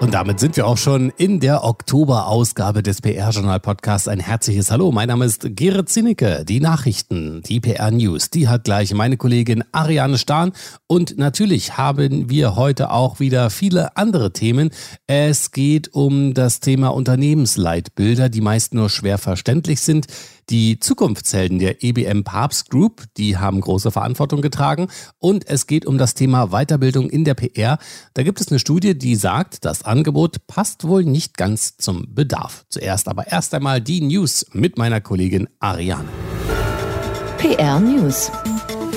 und 0.00 0.14
damit 0.14 0.40
sind 0.40 0.56
wir 0.56 0.66
auch 0.66 0.78
schon 0.78 1.12
in 1.18 1.40
der 1.40 1.62
Oktoberausgabe 1.62 2.82
des 2.82 3.02
PR-Journal-Podcasts. 3.02 4.08
Ein 4.08 4.18
herzliches 4.18 4.70
Hallo. 4.70 4.92
Mein 4.92 5.08
Name 5.08 5.26
ist 5.26 5.46
Gerrit 5.54 5.90
Zinnecke. 5.90 6.42
Die 6.46 6.58
Nachrichten, 6.58 7.42
die 7.42 7.60
PR-News, 7.60 8.30
die 8.30 8.48
hat 8.48 8.64
gleich 8.64 8.94
meine 8.94 9.18
Kollegin 9.18 9.62
Ariane 9.72 10.16
Stahn. 10.16 10.52
Und 10.86 11.18
natürlich 11.18 11.76
haben 11.76 12.30
wir 12.30 12.56
heute 12.56 12.92
auch 12.92 13.20
wieder 13.20 13.50
viele 13.50 13.94
andere 13.98 14.32
Themen. 14.32 14.70
Es 15.06 15.50
geht 15.50 15.92
um 15.92 16.32
das 16.32 16.60
Thema 16.60 16.88
Unternehmensleitbilder, 16.88 18.30
die 18.30 18.40
meist 18.40 18.72
nur 18.72 18.88
schwer 18.88 19.18
verständlich 19.18 19.82
sind. 19.82 20.06
Die 20.50 20.80
Zukunftshelden 20.80 21.60
der 21.60 21.84
EBM 21.84 22.24
Papst 22.24 22.70
Group, 22.70 23.04
die 23.16 23.38
haben 23.38 23.60
große 23.60 23.92
Verantwortung 23.92 24.42
getragen. 24.42 24.88
Und 25.18 25.48
es 25.48 25.68
geht 25.68 25.86
um 25.86 25.96
das 25.96 26.14
Thema 26.14 26.48
Weiterbildung 26.48 27.08
in 27.08 27.24
der 27.24 27.34
PR. 27.34 27.78
Da 28.14 28.24
gibt 28.24 28.40
es 28.40 28.48
eine 28.48 28.58
Studie, 28.58 28.98
die 28.98 29.14
sagt, 29.14 29.64
das 29.64 29.84
Angebot 29.84 30.48
passt 30.48 30.88
wohl 30.88 31.04
nicht 31.04 31.36
ganz 31.36 31.76
zum 31.76 32.12
Bedarf. 32.12 32.64
Zuerst 32.68 33.06
aber 33.06 33.28
erst 33.28 33.54
einmal 33.54 33.80
die 33.80 34.00
News 34.00 34.44
mit 34.52 34.76
meiner 34.76 35.00
Kollegin 35.00 35.48
Ariane. 35.60 36.08
PR 37.38 37.78
News. 37.78 38.32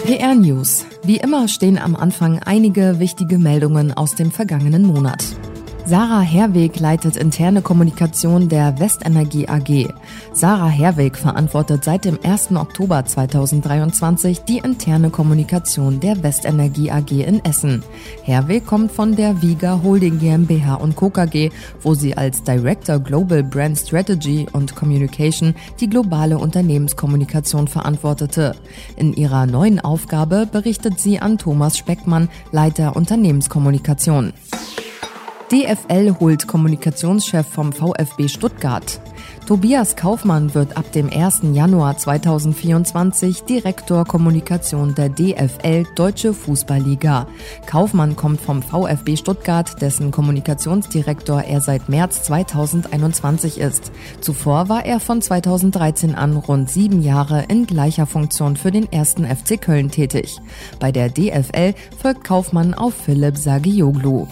PR 0.05 0.33
News. 0.33 0.85
Wie 1.03 1.17
immer 1.17 1.47
stehen 1.47 1.77
am 1.77 1.95
Anfang 1.95 2.39
einige 2.39 2.97
wichtige 2.97 3.37
Meldungen 3.37 3.93
aus 3.93 4.15
dem 4.15 4.31
vergangenen 4.31 4.87
Monat. 4.87 5.23
Sarah 5.85 6.21
Herweg 6.21 6.79
leitet 6.79 7.17
interne 7.17 7.61
Kommunikation 7.61 8.47
der 8.47 8.79
Westenergie 8.79 9.49
AG. 9.49 9.89
Sarah 10.31 10.69
Herweg 10.69 11.17
verantwortet 11.17 11.83
seit 11.83 12.05
dem 12.05 12.17
1. 12.23 12.51
Oktober 12.55 13.03
2023 13.03 14.39
die 14.45 14.59
interne 14.59 15.09
Kommunikation 15.09 15.99
der 15.99 16.23
Westenergie 16.23 16.89
AG 16.89 17.11
in 17.11 17.43
Essen. 17.43 17.83
Herweg 18.23 18.65
kommt 18.65 18.93
von 18.93 19.17
der 19.17 19.41
Viga 19.41 19.81
Holding 19.83 20.19
GmbH 20.19 20.75
und 20.75 20.95
Co. 20.95 21.09
KG, 21.09 21.51
wo 21.81 21.93
sie 21.93 22.15
als 22.15 22.41
Director 22.43 22.99
Global 22.99 23.43
Brand 23.43 23.77
Strategy 23.77 24.47
und 24.53 24.77
Communication 24.77 25.53
die 25.81 25.89
globale 25.89 26.37
Unternehmenskommunikation 26.37 27.67
verantwortete. 27.67 28.55
In 28.95 29.11
ihrer 29.11 29.45
neuen 29.47 29.81
Aufgabe 29.81 30.47
berichtet 30.49 31.01
sie 31.01 31.19
an 31.19 31.37
Thomas 31.37 31.77
Speckmann, 31.77 32.29
Leiter 32.53 32.95
Unternehmenskommunikation. 32.95 34.31
DFL 35.51 36.15
holt 36.19 36.47
Kommunikationschef 36.47 37.45
vom 37.45 37.73
VfB 37.73 38.27
Stuttgart. 38.27 38.99
Tobias 39.45 39.97
Kaufmann 39.97 40.55
wird 40.55 40.77
ab 40.77 40.89
dem 40.93 41.09
1. 41.11 41.41
Januar 41.51 41.97
2024 41.97 43.43
Direktor 43.43 44.05
Kommunikation 44.05 44.95
der 44.95 45.09
DFL 45.09 45.83
Deutsche 45.95 46.33
Fußballliga. 46.33 47.27
Kaufmann 47.65 48.15
kommt 48.15 48.39
vom 48.39 48.63
VfB 48.63 49.17
Stuttgart, 49.17 49.81
dessen 49.81 50.11
Kommunikationsdirektor 50.11 51.43
er 51.43 51.59
seit 51.59 51.89
März 51.89 52.23
2021 52.23 53.59
ist. 53.59 53.91
Zuvor 54.21 54.69
war 54.69 54.85
er 54.85 55.01
von 55.01 55.21
2013 55.21 56.15
an 56.15 56.37
rund 56.37 56.69
sieben 56.69 57.01
Jahre 57.01 57.43
in 57.49 57.67
gleicher 57.67 58.07
Funktion 58.07 58.55
für 58.55 58.71
den 58.71 58.91
ersten 58.91 59.25
FC 59.25 59.61
Köln 59.61 59.91
tätig. 59.91 60.39
Bei 60.79 60.91
der 60.93 61.09
DFL 61.09 61.73
folgt 62.01 62.23
Kaufmann 62.23 62.73
auf 62.73 62.93
Philipp 62.93 63.37
Sagioglu. 63.37 64.27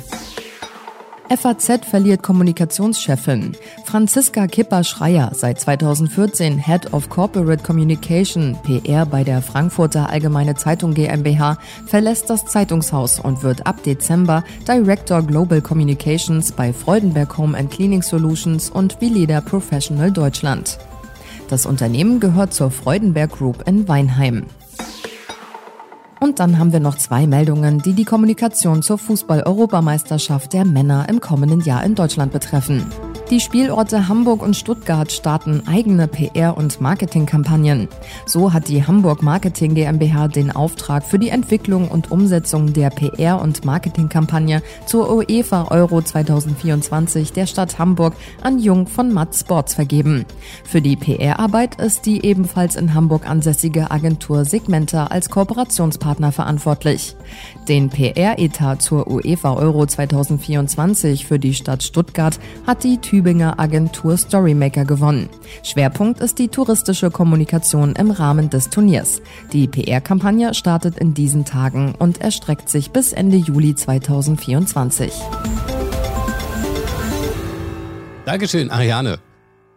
FAZ 1.37 1.85
verliert 1.85 2.23
Kommunikationschefin. 2.23 3.53
Franziska 3.85 4.47
Kipper-Schreier, 4.47 5.31
seit 5.33 5.61
2014 5.61 6.57
Head 6.57 6.93
of 6.93 7.07
Corporate 7.07 7.63
Communication, 7.63 8.57
PR 8.63 9.05
bei 9.05 9.23
der 9.23 9.41
Frankfurter 9.41 10.09
Allgemeine 10.09 10.55
Zeitung 10.55 10.93
GmbH, 10.93 11.57
verlässt 11.87 12.29
das 12.29 12.45
Zeitungshaus 12.45 13.17
und 13.19 13.43
wird 13.43 13.65
ab 13.65 13.81
Dezember 13.83 14.43
Director 14.67 15.21
Global 15.21 15.61
Communications 15.61 16.51
bei 16.51 16.73
Freudenberg 16.73 17.37
Home 17.37 17.57
and 17.57 17.71
Cleaning 17.71 18.01
Solutions 18.01 18.69
und 18.69 18.99
Vileda 18.99 19.39
Professional 19.39 20.11
Deutschland. 20.11 20.79
Das 21.47 21.65
Unternehmen 21.65 22.19
gehört 22.19 22.53
zur 22.53 22.71
Freudenberg 22.71 23.31
Group 23.31 23.65
in 23.65 23.87
Weinheim. 23.87 24.47
Und 26.23 26.39
dann 26.39 26.59
haben 26.59 26.71
wir 26.71 26.79
noch 26.79 26.97
zwei 26.97 27.25
Meldungen, 27.25 27.79
die 27.79 27.93
die 27.93 28.05
Kommunikation 28.05 28.83
zur 28.83 28.99
Fußball-Europameisterschaft 28.99 30.53
der 30.53 30.65
Männer 30.65 31.09
im 31.09 31.19
kommenden 31.19 31.61
Jahr 31.61 31.83
in 31.83 31.95
Deutschland 31.95 32.31
betreffen. 32.31 32.85
Die 33.31 33.39
Spielorte 33.39 34.09
Hamburg 34.09 34.43
und 34.43 34.57
Stuttgart 34.57 35.09
starten 35.09 35.63
eigene 35.65 36.07
PR- 36.07 36.57
und 36.57 36.81
Marketingkampagnen. 36.81 37.87
So 38.25 38.51
hat 38.51 38.67
die 38.67 38.85
Hamburg 38.85 39.23
Marketing 39.23 39.73
GmbH 39.73 40.27
den 40.27 40.51
Auftrag 40.51 41.05
für 41.05 41.17
die 41.17 41.29
Entwicklung 41.29 41.87
und 41.87 42.11
Umsetzung 42.11 42.73
der 42.73 42.89
PR- 42.89 43.41
und 43.41 43.63
Marketingkampagne 43.63 44.61
zur 44.85 45.09
UEFA 45.09 45.69
Euro 45.69 46.01
2024 46.01 47.31
der 47.31 47.45
Stadt 47.45 47.79
Hamburg 47.79 48.15
an 48.43 48.59
Jung 48.59 48.85
von 48.85 49.13
Matt 49.13 49.33
Sports 49.33 49.75
vergeben. 49.75 50.25
Für 50.65 50.81
die 50.81 50.97
PR-Arbeit 50.97 51.79
ist 51.79 52.05
die 52.05 52.25
ebenfalls 52.25 52.75
in 52.75 52.93
Hamburg 52.93 53.29
ansässige 53.29 53.91
Agentur 53.91 54.43
Segmenta 54.43 55.05
als 55.05 55.29
Kooperationspartner 55.29 56.33
verantwortlich. 56.33 57.15
Den 57.69 57.89
PR-Etat 57.89 58.81
zur 58.81 59.07
UEFA 59.07 59.53
Euro 59.53 59.85
2024 59.85 61.25
für 61.25 61.39
die 61.39 61.53
Stadt 61.53 61.81
Stuttgart 61.81 62.37
hat 62.67 62.83
die 62.83 62.97
Tübinger 63.21 63.59
Agentur 63.59 64.17
Storymaker 64.17 64.83
gewonnen. 64.83 65.29
Schwerpunkt 65.61 66.21
ist 66.21 66.39
die 66.39 66.47
touristische 66.47 67.11
Kommunikation 67.11 67.93
im 67.93 68.09
Rahmen 68.09 68.49
des 68.49 68.71
Turniers. 68.71 69.21
Die 69.53 69.67
PR-Kampagne 69.67 70.55
startet 70.55 70.97
in 70.97 71.13
diesen 71.13 71.45
Tagen 71.45 71.93
und 71.99 72.19
erstreckt 72.19 72.67
sich 72.67 72.89
bis 72.89 73.13
Ende 73.13 73.37
Juli 73.37 73.75
2024. 73.75 75.13
Dankeschön, 78.25 78.71
Ariane. 78.71 79.19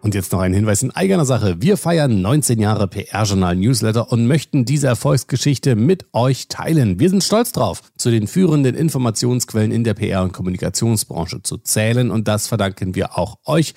Und 0.05 0.15
jetzt 0.15 0.33
noch 0.33 0.41
ein 0.41 0.53
Hinweis 0.53 0.83
in 0.83 0.91
eigener 0.91 1.25
Sache. 1.25 1.63
Wir 1.63 1.79
feiern 1.79 2.21
19 2.21 2.61
Jahre 2.61 2.89
PR-Journal 2.89 3.57
Newsletter 3.57 4.13
und 4.13 4.27
möchten 4.27 4.67
diese 4.67 4.87
Erfolgsgeschichte 4.87 5.77
mit 5.77 6.05
euch 6.13 6.49
teilen. 6.49 7.01
Wir 7.01 7.09
sind 7.09 7.25
stolz 7.25 7.53
drauf, 7.53 7.81
zu 7.97 8.11
den 8.11 8.27
führenden 8.27 8.75
Informationsquellen 8.75 9.73
in 9.73 9.83
der 9.83 9.95
PR- 9.95 10.23
und 10.23 10.35
Kommunikationsbranche 10.35 11.43
zu 11.43 11.57
zählen 11.57 12.11
und 12.11 12.29
das 12.29 12.49
verdanken 12.49 12.95
wir 12.95 13.17
auch 13.17 13.39
euch, 13.47 13.73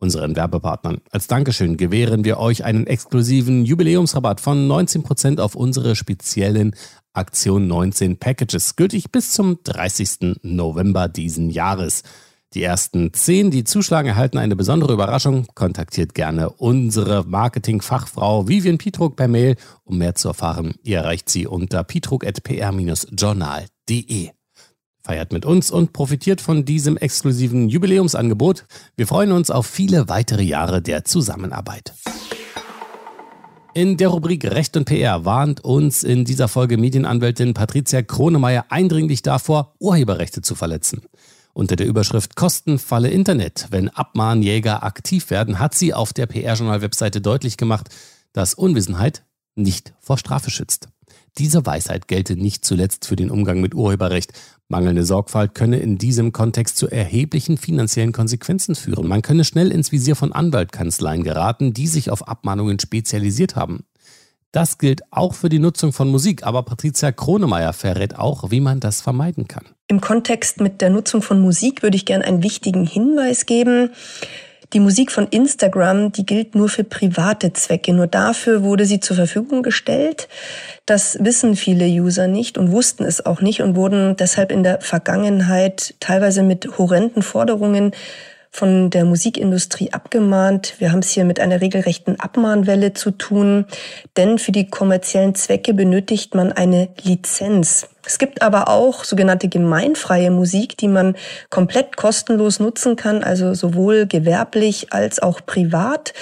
unseren 0.00 0.34
Werbepartnern. 0.34 0.98
Als 1.12 1.28
Dankeschön 1.28 1.76
gewähren 1.76 2.24
wir 2.24 2.38
euch 2.38 2.64
einen 2.64 2.88
exklusiven 2.88 3.64
Jubiläumsrabatt 3.64 4.40
von 4.40 4.68
19% 4.68 5.38
auf 5.38 5.54
unsere 5.54 5.94
speziellen 5.94 6.74
Aktion 7.12 7.68
19 7.68 8.18
Packages, 8.18 8.74
gültig 8.74 9.12
bis 9.12 9.30
zum 9.30 9.60
30. 9.62 10.38
November 10.42 11.06
diesen 11.06 11.50
Jahres. 11.50 12.02
Die 12.54 12.62
ersten 12.62 13.12
zehn, 13.12 13.50
die 13.50 13.64
zuschlagen, 13.64 14.08
erhalten 14.08 14.38
eine 14.38 14.56
besondere 14.56 14.94
Überraschung. 14.94 15.46
Kontaktiert 15.54 16.14
gerne 16.14 16.48
unsere 16.48 17.24
Marketingfachfrau 17.24 18.48
Vivian 18.48 18.78
Pietruck 18.78 19.16
per 19.16 19.28
Mail, 19.28 19.56
um 19.84 19.98
mehr 19.98 20.14
zu 20.14 20.28
erfahren. 20.28 20.76
Ihr 20.82 20.96
erreicht 20.98 21.28
sie 21.28 21.46
unter 21.46 21.84
pietruck.pr-journal.de. 21.84 24.30
Feiert 25.02 25.32
mit 25.32 25.44
uns 25.44 25.70
und 25.70 25.92
profitiert 25.92 26.40
von 26.40 26.64
diesem 26.64 26.96
exklusiven 26.96 27.68
Jubiläumsangebot. 27.68 28.64
Wir 28.96 29.06
freuen 29.06 29.32
uns 29.32 29.50
auf 29.50 29.66
viele 29.66 30.08
weitere 30.08 30.42
Jahre 30.42 30.80
der 30.80 31.04
Zusammenarbeit. 31.04 31.92
In 33.74 33.96
der 33.96 34.08
Rubrik 34.08 34.44
Recht 34.44 34.76
und 34.76 34.86
PR 34.86 35.24
warnt 35.24 35.62
uns 35.62 36.02
in 36.02 36.24
dieser 36.24 36.48
Folge 36.48 36.78
Medienanwältin 36.78 37.54
Patricia 37.54 38.02
Kronemeyer 38.02 38.66
eindringlich 38.70 39.22
davor, 39.22 39.74
Urheberrechte 39.78 40.42
zu 40.42 40.54
verletzen. 40.54 41.02
Unter 41.58 41.74
der 41.74 41.88
Überschrift 41.88 42.36
Kostenfalle 42.36 43.10
Internet, 43.10 43.66
wenn 43.70 43.88
Abmahnjäger 43.88 44.84
aktiv 44.84 45.28
werden, 45.28 45.58
hat 45.58 45.74
sie 45.74 45.92
auf 45.92 46.12
der 46.12 46.26
PR-Journal-Webseite 46.26 47.20
deutlich 47.20 47.56
gemacht, 47.56 47.88
dass 48.32 48.54
Unwissenheit 48.54 49.24
nicht 49.56 49.92
vor 49.98 50.18
Strafe 50.18 50.52
schützt. 50.52 50.88
Diese 51.36 51.66
Weisheit 51.66 52.06
gelte 52.06 52.36
nicht 52.36 52.64
zuletzt 52.64 53.08
für 53.08 53.16
den 53.16 53.28
Umgang 53.28 53.60
mit 53.60 53.74
Urheberrecht. 53.74 54.34
Mangelnde 54.68 55.04
Sorgfalt 55.04 55.56
könne 55.56 55.80
in 55.80 55.98
diesem 55.98 56.30
Kontext 56.30 56.76
zu 56.76 56.86
erheblichen 56.86 57.58
finanziellen 57.58 58.12
Konsequenzen 58.12 58.76
führen. 58.76 59.08
Man 59.08 59.22
könne 59.22 59.42
schnell 59.42 59.72
ins 59.72 59.90
Visier 59.90 60.14
von 60.14 60.32
Anwaltkanzleien 60.32 61.24
geraten, 61.24 61.72
die 61.72 61.88
sich 61.88 62.12
auf 62.12 62.28
Abmahnungen 62.28 62.78
spezialisiert 62.78 63.56
haben. 63.56 63.82
Das 64.52 64.78
gilt 64.78 65.02
auch 65.10 65.34
für 65.34 65.50
die 65.50 65.58
Nutzung 65.58 65.92
von 65.92 66.08
Musik, 66.08 66.42
aber 66.44 66.62
Patricia 66.62 67.12
Kronemeyer 67.12 67.74
verrät 67.74 68.18
auch, 68.18 68.50
wie 68.50 68.60
man 68.60 68.80
das 68.80 69.02
vermeiden 69.02 69.46
kann. 69.46 69.66
Im 69.88 70.00
Kontext 70.00 70.60
mit 70.60 70.80
der 70.80 70.90
Nutzung 70.90 71.20
von 71.20 71.40
Musik 71.40 71.82
würde 71.82 71.96
ich 71.96 72.06
gerne 72.06 72.24
einen 72.24 72.42
wichtigen 72.42 72.86
Hinweis 72.86 73.44
geben. 73.44 73.90
Die 74.74 74.80
Musik 74.80 75.12
von 75.12 75.26
Instagram, 75.28 76.12
die 76.12 76.26
gilt 76.26 76.54
nur 76.54 76.68
für 76.68 76.84
private 76.84 77.54
Zwecke. 77.54 77.94
Nur 77.94 78.06
dafür 78.06 78.62
wurde 78.62 78.84
sie 78.84 79.00
zur 79.00 79.16
Verfügung 79.16 79.62
gestellt. 79.62 80.28
Das 80.84 81.18
wissen 81.22 81.56
viele 81.56 81.86
User 81.86 82.26
nicht 82.26 82.58
und 82.58 82.70
wussten 82.70 83.04
es 83.04 83.24
auch 83.24 83.40
nicht 83.40 83.62
und 83.62 83.76
wurden 83.76 84.16
deshalb 84.16 84.52
in 84.52 84.62
der 84.62 84.82
Vergangenheit 84.82 85.94
teilweise 86.00 86.42
mit 86.42 86.76
horrenden 86.76 87.22
Forderungen 87.22 87.92
von 88.50 88.90
der 88.90 89.04
Musikindustrie 89.04 89.92
abgemahnt. 89.92 90.74
Wir 90.78 90.92
haben 90.92 91.00
es 91.00 91.10
hier 91.10 91.24
mit 91.24 91.40
einer 91.40 91.60
regelrechten 91.60 92.18
Abmahnwelle 92.18 92.92
zu 92.92 93.10
tun, 93.10 93.66
denn 94.16 94.38
für 94.38 94.52
die 94.52 94.68
kommerziellen 94.68 95.34
Zwecke 95.34 95.74
benötigt 95.74 96.34
man 96.34 96.52
eine 96.52 96.88
Lizenz. 97.02 97.88
Es 98.08 98.18
gibt 98.18 98.40
aber 98.40 98.68
auch 98.68 99.04
sogenannte 99.04 99.48
gemeinfreie 99.48 100.30
Musik, 100.30 100.78
die 100.78 100.88
man 100.88 101.14
komplett 101.50 101.98
kostenlos 101.98 102.58
nutzen 102.58 102.96
kann, 102.96 103.22
also 103.22 103.52
sowohl 103.52 104.06
gewerblich 104.06 104.94
als 104.94 105.20
auch 105.20 105.42
privat. 105.44 106.14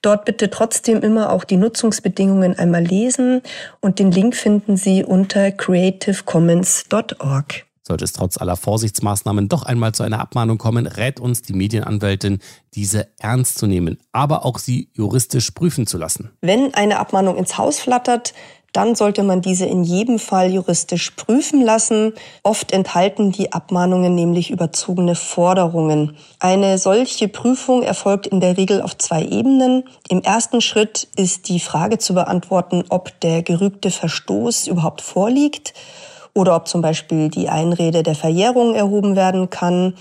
Dort 0.00 0.26
bitte 0.26 0.48
trotzdem 0.48 1.02
immer 1.02 1.32
auch 1.32 1.42
die 1.42 1.56
Nutzungsbedingungen 1.56 2.56
einmal 2.56 2.84
lesen 2.84 3.42
und 3.80 3.98
den 3.98 4.12
Link 4.12 4.36
finden 4.36 4.76
Sie 4.76 5.02
unter 5.02 5.50
creativecommons.org. 5.50 7.64
Sollte 7.86 8.04
es 8.04 8.14
trotz 8.14 8.38
aller 8.38 8.56
Vorsichtsmaßnahmen 8.56 9.48
doch 9.48 9.64
einmal 9.64 9.92
zu 9.92 10.04
einer 10.04 10.20
Abmahnung 10.20 10.56
kommen, 10.56 10.86
rät 10.86 11.20
uns 11.20 11.42
die 11.42 11.52
Medienanwältin, 11.52 12.38
diese 12.74 13.08
ernst 13.18 13.58
zu 13.58 13.66
nehmen, 13.66 13.98
aber 14.10 14.46
auch 14.46 14.58
sie 14.58 14.88
juristisch 14.94 15.50
prüfen 15.50 15.86
zu 15.86 15.98
lassen. 15.98 16.30
Wenn 16.40 16.72
eine 16.72 16.98
Abmahnung 16.98 17.36
ins 17.36 17.58
Haus 17.58 17.80
flattert, 17.80 18.32
dann 18.72 18.96
sollte 18.96 19.22
man 19.22 19.40
diese 19.40 19.66
in 19.66 19.84
jedem 19.84 20.18
Fall 20.18 20.50
juristisch 20.50 21.10
prüfen 21.12 21.62
lassen. 21.62 22.14
Oft 22.42 22.72
enthalten 22.72 23.30
die 23.30 23.52
Abmahnungen 23.52 24.14
nämlich 24.14 24.50
überzogene 24.50 25.14
Forderungen. 25.14 26.16
Eine 26.40 26.78
solche 26.78 27.28
Prüfung 27.28 27.82
erfolgt 27.82 28.26
in 28.26 28.40
der 28.40 28.56
Regel 28.56 28.82
auf 28.82 28.96
zwei 28.96 29.22
Ebenen. 29.22 29.84
Im 30.08 30.22
ersten 30.22 30.60
Schritt 30.60 31.06
ist 31.16 31.48
die 31.48 31.60
Frage 31.60 31.98
zu 31.98 32.14
beantworten, 32.14 32.82
ob 32.88 33.20
der 33.20 33.42
gerügte 33.42 33.92
Verstoß 33.92 34.66
überhaupt 34.66 35.02
vorliegt 35.02 35.74
oder 36.34 36.56
ob 36.56 36.68
zum 36.68 36.82
Beispiel 36.82 37.28
die 37.28 37.48
Einrede 37.48 38.02
der 38.02 38.14
Verjährung 38.14 38.74
erhoben 38.74 39.16
werden 39.16 39.50
kann. 39.50 39.94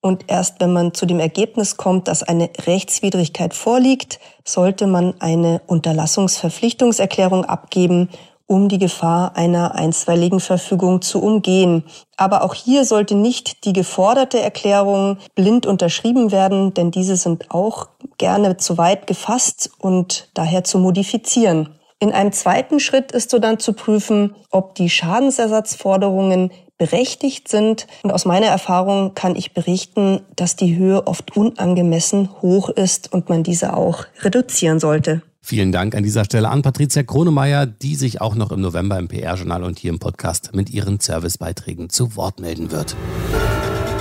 Und 0.00 0.24
erst 0.26 0.60
wenn 0.60 0.72
man 0.72 0.92
zu 0.92 1.06
dem 1.06 1.20
Ergebnis 1.20 1.76
kommt, 1.76 2.08
dass 2.08 2.22
eine 2.22 2.50
Rechtswidrigkeit 2.66 3.54
vorliegt, 3.54 4.18
sollte 4.44 4.86
man 4.86 5.14
eine 5.20 5.62
Unterlassungsverpflichtungserklärung 5.66 7.44
abgeben, 7.44 8.08
um 8.46 8.68
die 8.68 8.78
Gefahr 8.78 9.36
einer 9.36 9.74
einstweiligen 9.74 10.40
Verfügung 10.40 11.00
zu 11.00 11.22
umgehen. 11.22 11.84
Aber 12.16 12.42
auch 12.42 12.54
hier 12.54 12.84
sollte 12.84 13.14
nicht 13.14 13.64
die 13.64 13.72
geforderte 13.72 14.40
Erklärung 14.40 15.18
blind 15.34 15.66
unterschrieben 15.66 16.30
werden, 16.30 16.74
denn 16.74 16.90
diese 16.90 17.16
sind 17.16 17.50
auch 17.50 17.88
gerne 18.18 18.56
zu 18.58 18.76
weit 18.76 19.06
gefasst 19.06 19.70
und 19.78 20.28
daher 20.34 20.64
zu 20.64 20.78
modifizieren. 20.78 21.70
In 22.00 22.12
einem 22.12 22.32
zweiten 22.32 22.80
Schritt 22.80 23.12
ist 23.12 23.30
so 23.30 23.38
dann 23.38 23.58
zu 23.58 23.72
prüfen, 23.72 24.34
ob 24.50 24.74
die 24.74 24.90
Schadensersatzforderungen 24.90 26.50
berechtigt 26.76 27.48
sind. 27.48 27.86
Und 28.02 28.10
aus 28.10 28.24
meiner 28.24 28.46
Erfahrung 28.46 29.14
kann 29.14 29.36
ich 29.36 29.54
berichten, 29.54 30.20
dass 30.36 30.56
die 30.56 30.76
Höhe 30.76 31.06
oft 31.06 31.36
unangemessen 31.36 32.30
hoch 32.42 32.68
ist 32.68 33.12
und 33.12 33.28
man 33.28 33.42
diese 33.42 33.76
auch 33.76 34.06
reduzieren 34.22 34.80
sollte. 34.80 35.22
Vielen 35.40 35.72
Dank 35.72 35.94
an 35.94 36.02
dieser 36.02 36.24
Stelle 36.24 36.48
an 36.48 36.62
Patricia 36.62 37.02
Kronemeier, 37.02 37.66
die 37.66 37.94
sich 37.96 38.20
auch 38.20 38.34
noch 38.34 38.50
im 38.50 38.60
November 38.60 38.98
im 38.98 39.08
PR-Journal 39.08 39.62
und 39.62 39.78
hier 39.78 39.90
im 39.90 39.98
Podcast 39.98 40.50
mit 40.54 40.70
ihren 40.70 41.00
Servicebeiträgen 41.00 41.90
zu 41.90 42.16
Wort 42.16 42.40
melden 42.40 42.70
wird. 42.70 42.96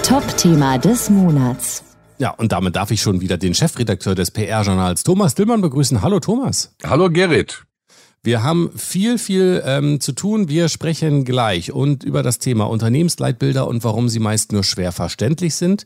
Top-Thema 0.04 0.78
des 0.78 1.10
Monats. 1.10 1.84
Ja, 2.18 2.32
und 2.32 2.54
damit 2.54 2.76
darf 2.76 2.92
ich 2.92 3.02
schon 3.02 3.22
wieder 3.22 3.38
den 3.38 3.54
Chefredakteur 3.54 4.16
des 4.16 4.32
PR-Journals 4.32 5.04
Thomas 5.04 5.36
Dillmann 5.36 5.62
begrüßen. 5.62 6.02
Hallo 6.02 6.20
Thomas. 6.20 6.74
Hallo 6.84 7.10
Gerrit. 7.10 7.66
Wir 8.26 8.42
haben 8.42 8.72
viel, 8.78 9.18
viel 9.18 9.62
ähm, 9.66 10.00
zu 10.00 10.14
tun. 10.14 10.48
Wir 10.48 10.70
sprechen 10.70 11.26
gleich 11.26 11.74
und 11.74 12.06
über 12.06 12.24
das 12.24 12.40
Thema 12.40 12.70
Unternehmensleitbilder 12.70 13.68
und 13.68 13.84
warum 13.84 14.08
sie 14.08 14.20
meist 14.20 14.54
nur 14.54 14.64
schwer 14.64 14.94
verständlich 14.94 15.56
sind. 15.56 15.84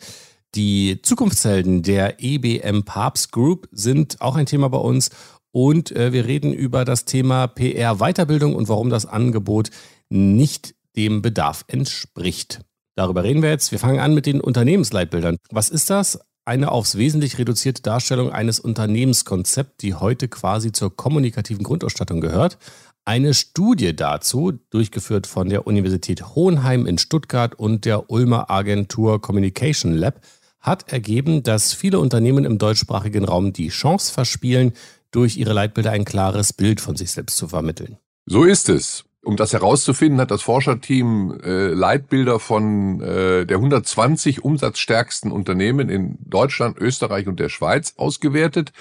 Die 0.54 1.02
Zukunftshelden 1.02 1.82
der 1.82 2.22
EBM 2.24 2.84
Papst 2.84 3.32
Group 3.32 3.68
sind 3.72 4.22
auch 4.22 4.36
ein 4.36 4.46
Thema 4.46 4.70
bei 4.70 4.78
uns. 4.78 5.10
Und 5.52 5.92
äh, 5.96 6.14
wir 6.14 6.28
reden 6.28 6.54
über 6.54 6.86
das 6.86 7.06
Thema 7.06 7.48
PR-Weiterbildung 7.48 8.54
und 8.54 8.70
warum 8.70 8.92
das 8.92 9.08
Angebot 9.08 9.72
nicht 10.10 10.76
dem 10.96 11.24
Bedarf 11.24 11.66
entspricht. 11.68 12.62
Darüber 12.96 13.24
reden 13.24 13.42
wir 13.42 13.50
jetzt. 13.50 13.72
Wir 13.72 13.80
fangen 13.80 14.00
an 14.00 14.14
mit 14.14 14.28
den 14.28 14.42
Unternehmensleitbildern. 14.42 15.38
Was 15.50 15.70
ist 15.70 15.90
das? 15.90 16.20
Eine 16.48 16.72
aufs 16.72 16.98
Wesentlich 16.98 17.38
reduzierte 17.38 17.82
Darstellung 17.82 18.32
eines 18.32 18.60
Unternehmenskonzepts, 18.60 19.78
die 19.82 19.94
heute 19.94 20.30
quasi 20.30 20.72
zur 20.72 20.96
kommunikativen 20.96 21.64
Grundausstattung 21.64 22.22
gehört. 22.22 22.58
Eine 23.04 23.34
Studie 23.34 23.96
dazu, 23.96 24.54
durchgeführt 24.70 25.28
von 25.28 25.50
der 25.50 25.68
Universität 25.68 26.36
Hohenheim 26.36 26.86
in 26.86 26.98
Stuttgart 26.98 27.56
und 27.56 27.84
der 27.84 28.10
Ulmer 28.10 28.50
Agentur 28.50 29.22
Communication 29.22 29.94
Lab, 29.94 30.22
hat 30.60 30.92
ergeben, 30.92 31.44
dass 31.44 31.74
viele 31.74 32.00
Unternehmen 32.00 32.46
im 32.46 32.58
deutschsprachigen 32.58 33.26
Raum 33.26 33.52
die 33.52 33.70
Chance 33.70 34.12
verspielen, 34.12 34.74
durch 35.12 35.38
ihre 35.38 35.54
Leitbilder 35.54 35.92
ein 35.92 36.06
klares 36.06 36.54
Bild 36.54 36.82
von 36.82 36.96
sich 36.96 37.12
selbst 37.12 37.38
zu 37.38 37.48
vermitteln. 37.48 37.98
So 38.26 38.44
ist 38.44 38.70
es. 38.70 39.07
Um 39.28 39.36
das 39.36 39.52
herauszufinden, 39.52 40.22
hat 40.22 40.32
das 40.32 40.42
Forscherteam 40.42 41.38
äh, 41.44 41.68
Leitbilder 41.68 42.40
von 42.40 43.02
äh, 43.02 43.46
der 43.46 43.58
120 43.58 44.46
umsatzstärksten 44.46 45.34
Unternehmen 45.34 45.90
in 45.90 46.18
Deutschland, 46.22 46.78
Österreich 46.78 47.28
und 47.28 47.38
der 47.38 47.50
Schweiz 47.50 47.96
ausgewertet. 47.98 48.72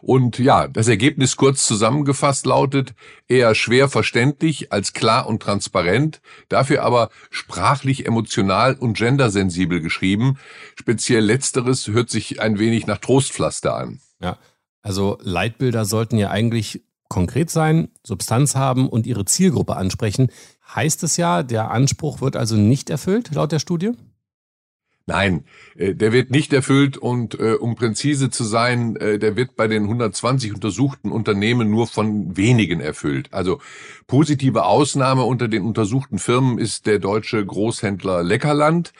Und 0.00 0.38
ja, 0.38 0.68
das 0.68 0.88
Ergebnis 0.88 1.36
kurz 1.36 1.66
zusammengefasst 1.66 2.46
lautet, 2.46 2.94
eher 3.28 3.54
schwer 3.54 3.90
verständlich 3.90 4.72
als 4.72 4.94
klar 4.94 5.26
und 5.26 5.42
transparent, 5.42 6.22
dafür 6.48 6.82
aber 6.82 7.10
sprachlich, 7.28 8.06
emotional 8.06 8.76
und 8.76 8.96
gendersensibel 8.96 9.82
geschrieben. 9.82 10.38
Speziell 10.76 11.22
letzteres 11.22 11.88
hört 11.88 12.08
sich 12.08 12.40
ein 12.40 12.58
wenig 12.58 12.86
nach 12.86 12.96
Trostpflaster 12.96 13.74
an. 13.74 14.00
Ja, 14.22 14.38
also 14.80 15.18
Leitbilder 15.20 15.84
sollten 15.84 16.16
ja 16.16 16.30
eigentlich 16.30 16.84
konkret 17.10 17.50
sein, 17.50 17.88
Substanz 18.02 18.54
haben 18.54 18.88
und 18.88 19.06
ihre 19.06 19.26
Zielgruppe 19.26 19.76
ansprechen, 19.76 20.30
heißt 20.74 21.02
es 21.02 21.18
ja, 21.18 21.42
der 21.42 21.70
Anspruch 21.70 22.22
wird 22.22 22.36
also 22.36 22.56
nicht 22.56 22.88
erfüllt, 22.88 23.34
laut 23.34 23.52
der 23.52 23.58
Studie? 23.58 23.92
Nein, 25.06 25.44
äh, 25.76 25.94
der 25.94 26.12
wird 26.12 26.30
nicht 26.30 26.52
erfüllt 26.52 26.96
und 26.96 27.34
äh, 27.40 27.54
um 27.54 27.74
präzise 27.74 28.30
zu 28.30 28.44
sein, 28.44 28.94
äh, 28.94 29.18
der 29.18 29.34
wird 29.34 29.56
bei 29.56 29.66
den 29.66 29.82
120 29.82 30.54
untersuchten 30.54 31.10
Unternehmen 31.10 31.68
nur 31.68 31.88
von 31.88 32.36
wenigen 32.36 32.78
erfüllt. 32.78 33.28
Also 33.32 33.60
positive 34.06 34.64
Ausnahme 34.64 35.24
unter 35.24 35.48
den 35.48 35.64
untersuchten 35.64 36.20
Firmen 36.20 36.58
ist 36.58 36.86
der 36.86 37.00
deutsche 37.00 37.44
Großhändler 37.44 38.22
Leckerland. 38.22 38.92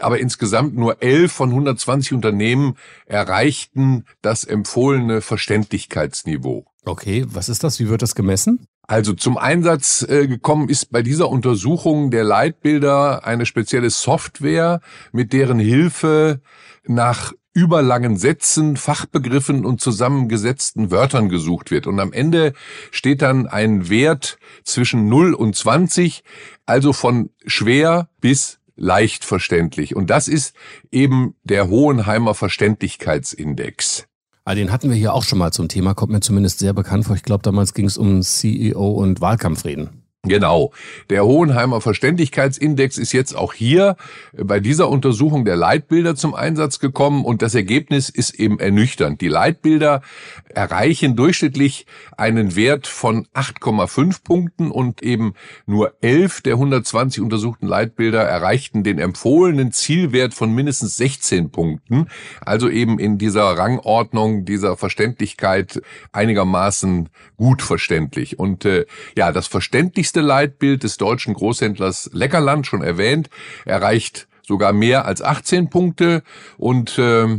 Aber 0.00 0.18
insgesamt 0.18 0.74
nur 0.74 1.00
11 1.00 1.30
von 1.30 1.50
120 1.50 2.12
Unternehmen 2.12 2.76
erreichten 3.06 4.04
das 4.20 4.42
empfohlene 4.42 5.20
Verständlichkeitsniveau. 5.20 6.66
Okay, 6.84 7.24
was 7.28 7.48
ist 7.48 7.62
das? 7.62 7.78
Wie 7.78 7.88
wird 7.88 8.02
das 8.02 8.14
gemessen? 8.14 8.66
Also 8.86 9.12
zum 9.12 9.36
Einsatz 9.36 10.02
äh, 10.08 10.26
gekommen 10.26 10.68
ist 10.68 10.90
bei 10.90 11.02
dieser 11.02 11.28
Untersuchung 11.28 12.10
der 12.10 12.24
Leitbilder 12.24 13.24
eine 13.24 13.46
spezielle 13.46 13.90
Software, 13.90 14.80
mit 15.12 15.32
deren 15.32 15.58
Hilfe 15.58 16.40
nach 16.86 17.32
überlangen 17.52 18.16
Sätzen, 18.16 18.76
Fachbegriffen 18.76 19.64
und 19.64 19.80
zusammengesetzten 19.80 20.90
Wörtern 20.90 21.28
gesucht 21.28 21.70
wird. 21.70 21.86
Und 21.86 22.00
am 22.00 22.12
Ende 22.12 22.52
steht 22.90 23.22
dann 23.22 23.46
ein 23.46 23.88
Wert 23.88 24.38
zwischen 24.64 25.08
0 25.08 25.34
und 25.34 25.56
20, 25.56 26.22
also 26.66 26.92
von 26.92 27.30
schwer 27.46 28.08
bis 28.20 28.58
leicht 28.76 29.24
verständlich. 29.24 29.94
Und 29.94 30.10
das 30.10 30.26
ist 30.26 30.54
eben 30.90 31.34
der 31.44 31.68
Hohenheimer 31.68 32.34
Verständlichkeitsindex. 32.34 34.06
Ah, 34.50 34.54
den 34.56 34.72
hatten 34.72 34.90
wir 34.90 34.96
hier 34.96 35.14
auch 35.14 35.22
schon 35.22 35.38
mal 35.38 35.52
zum 35.52 35.68
Thema, 35.68 35.94
kommt 35.94 36.10
mir 36.10 36.18
zumindest 36.18 36.58
sehr 36.58 36.72
bekannt 36.72 37.04
vor. 37.04 37.14
Ich 37.14 37.22
glaube, 37.22 37.44
damals 37.44 37.72
ging 37.72 37.84
es 37.84 37.96
um 37.96 38.20
CEO 38.20 38.90
und 38.90 39.20
Wahlkampfreden. 39.20 39.99
Genau. 40.22 40.70
Der 41.08 41.24
Hohenheimer 41.24 41.80
Verständlichkeitsindex 41.80 42.98
ist 42.98 43.12
jetzt 43.12 43.34
auch 43.34 43.54
hier 43.54 43.96
bei 44.36 44.60
dieser 44.60 44.90
Untersuchung 44.90 45.46
der 45.46 45.56
Leitbilder 45.56 46.14
zum 46.14 46.34
Einsatz 46.34 46.78
gekommen 46.78 47.24
und 47.24 47.40
das 47.40 47.54
Ergebnis 47.54 48.10
ist 48.10 48.34
eben 48.34 48.60
ernüchternd. 48.60 49.22
Die 49.22 49.28
Leitbilder 49.28 50.02
erreichen 50.50 51.16
durchschnittlich 51.16 51.86
einen 52.18 52.54
Wert 52.54 52.86
von 52.86 53.28
8,5 53.32 54.22
Punkten 54.22 54.70
und 54.70 55.02
eben 55.02 55.32
nur 55.64 55.94
11 56.02 56.42
der 56.42 56.54
120 56.54 57.22
untersuchten 57.22 57.66
Leitbilder 57.66 58.20
erreichten 58.20 58.84
den 58.84 58.98
empfohlenen 58.98 59.72
Zielwert 59.72 60.34
von 60.34 60.54
mindestens 60.54 60.98
16 60.98 61.50
Punkten. 61.50 62.08
Also 62.42 62.68
eben 62.68 62.98
in 62.98 63.16
dieser 63.16 63.44
Rangordnung, 63.56 64.44
dieser 64.44 64.76
Verständlichkeit 64.76 65.80
einigermaßen 66.12 67.08
gut 67.38 67.62
verständlich. 67.62 68.38
Und 68.38 68.66
äh, 68.66 68.84
ja, 69.16 69.32
das 69.32 69.46
Verständlichste 69.46 70.09
wichtigste 70.10 70.26
Leitbild 70.26 70.82
des 70.82 70.96
deutschen 70.96 71.34
Großhändlers 71.34 72.10
Leckerland, 72.12 72.66
schon 72.66 72.82
erwähnt, 72.82 73.30
erreicht 73.64 74.26
sogar 74.42 74.72
mehr 74.72 75.04
als 75.04 75.22
18 75.22 75.70
Punkte 75.70 76.24
und 76.58 76.98
äh, 76.98 77.38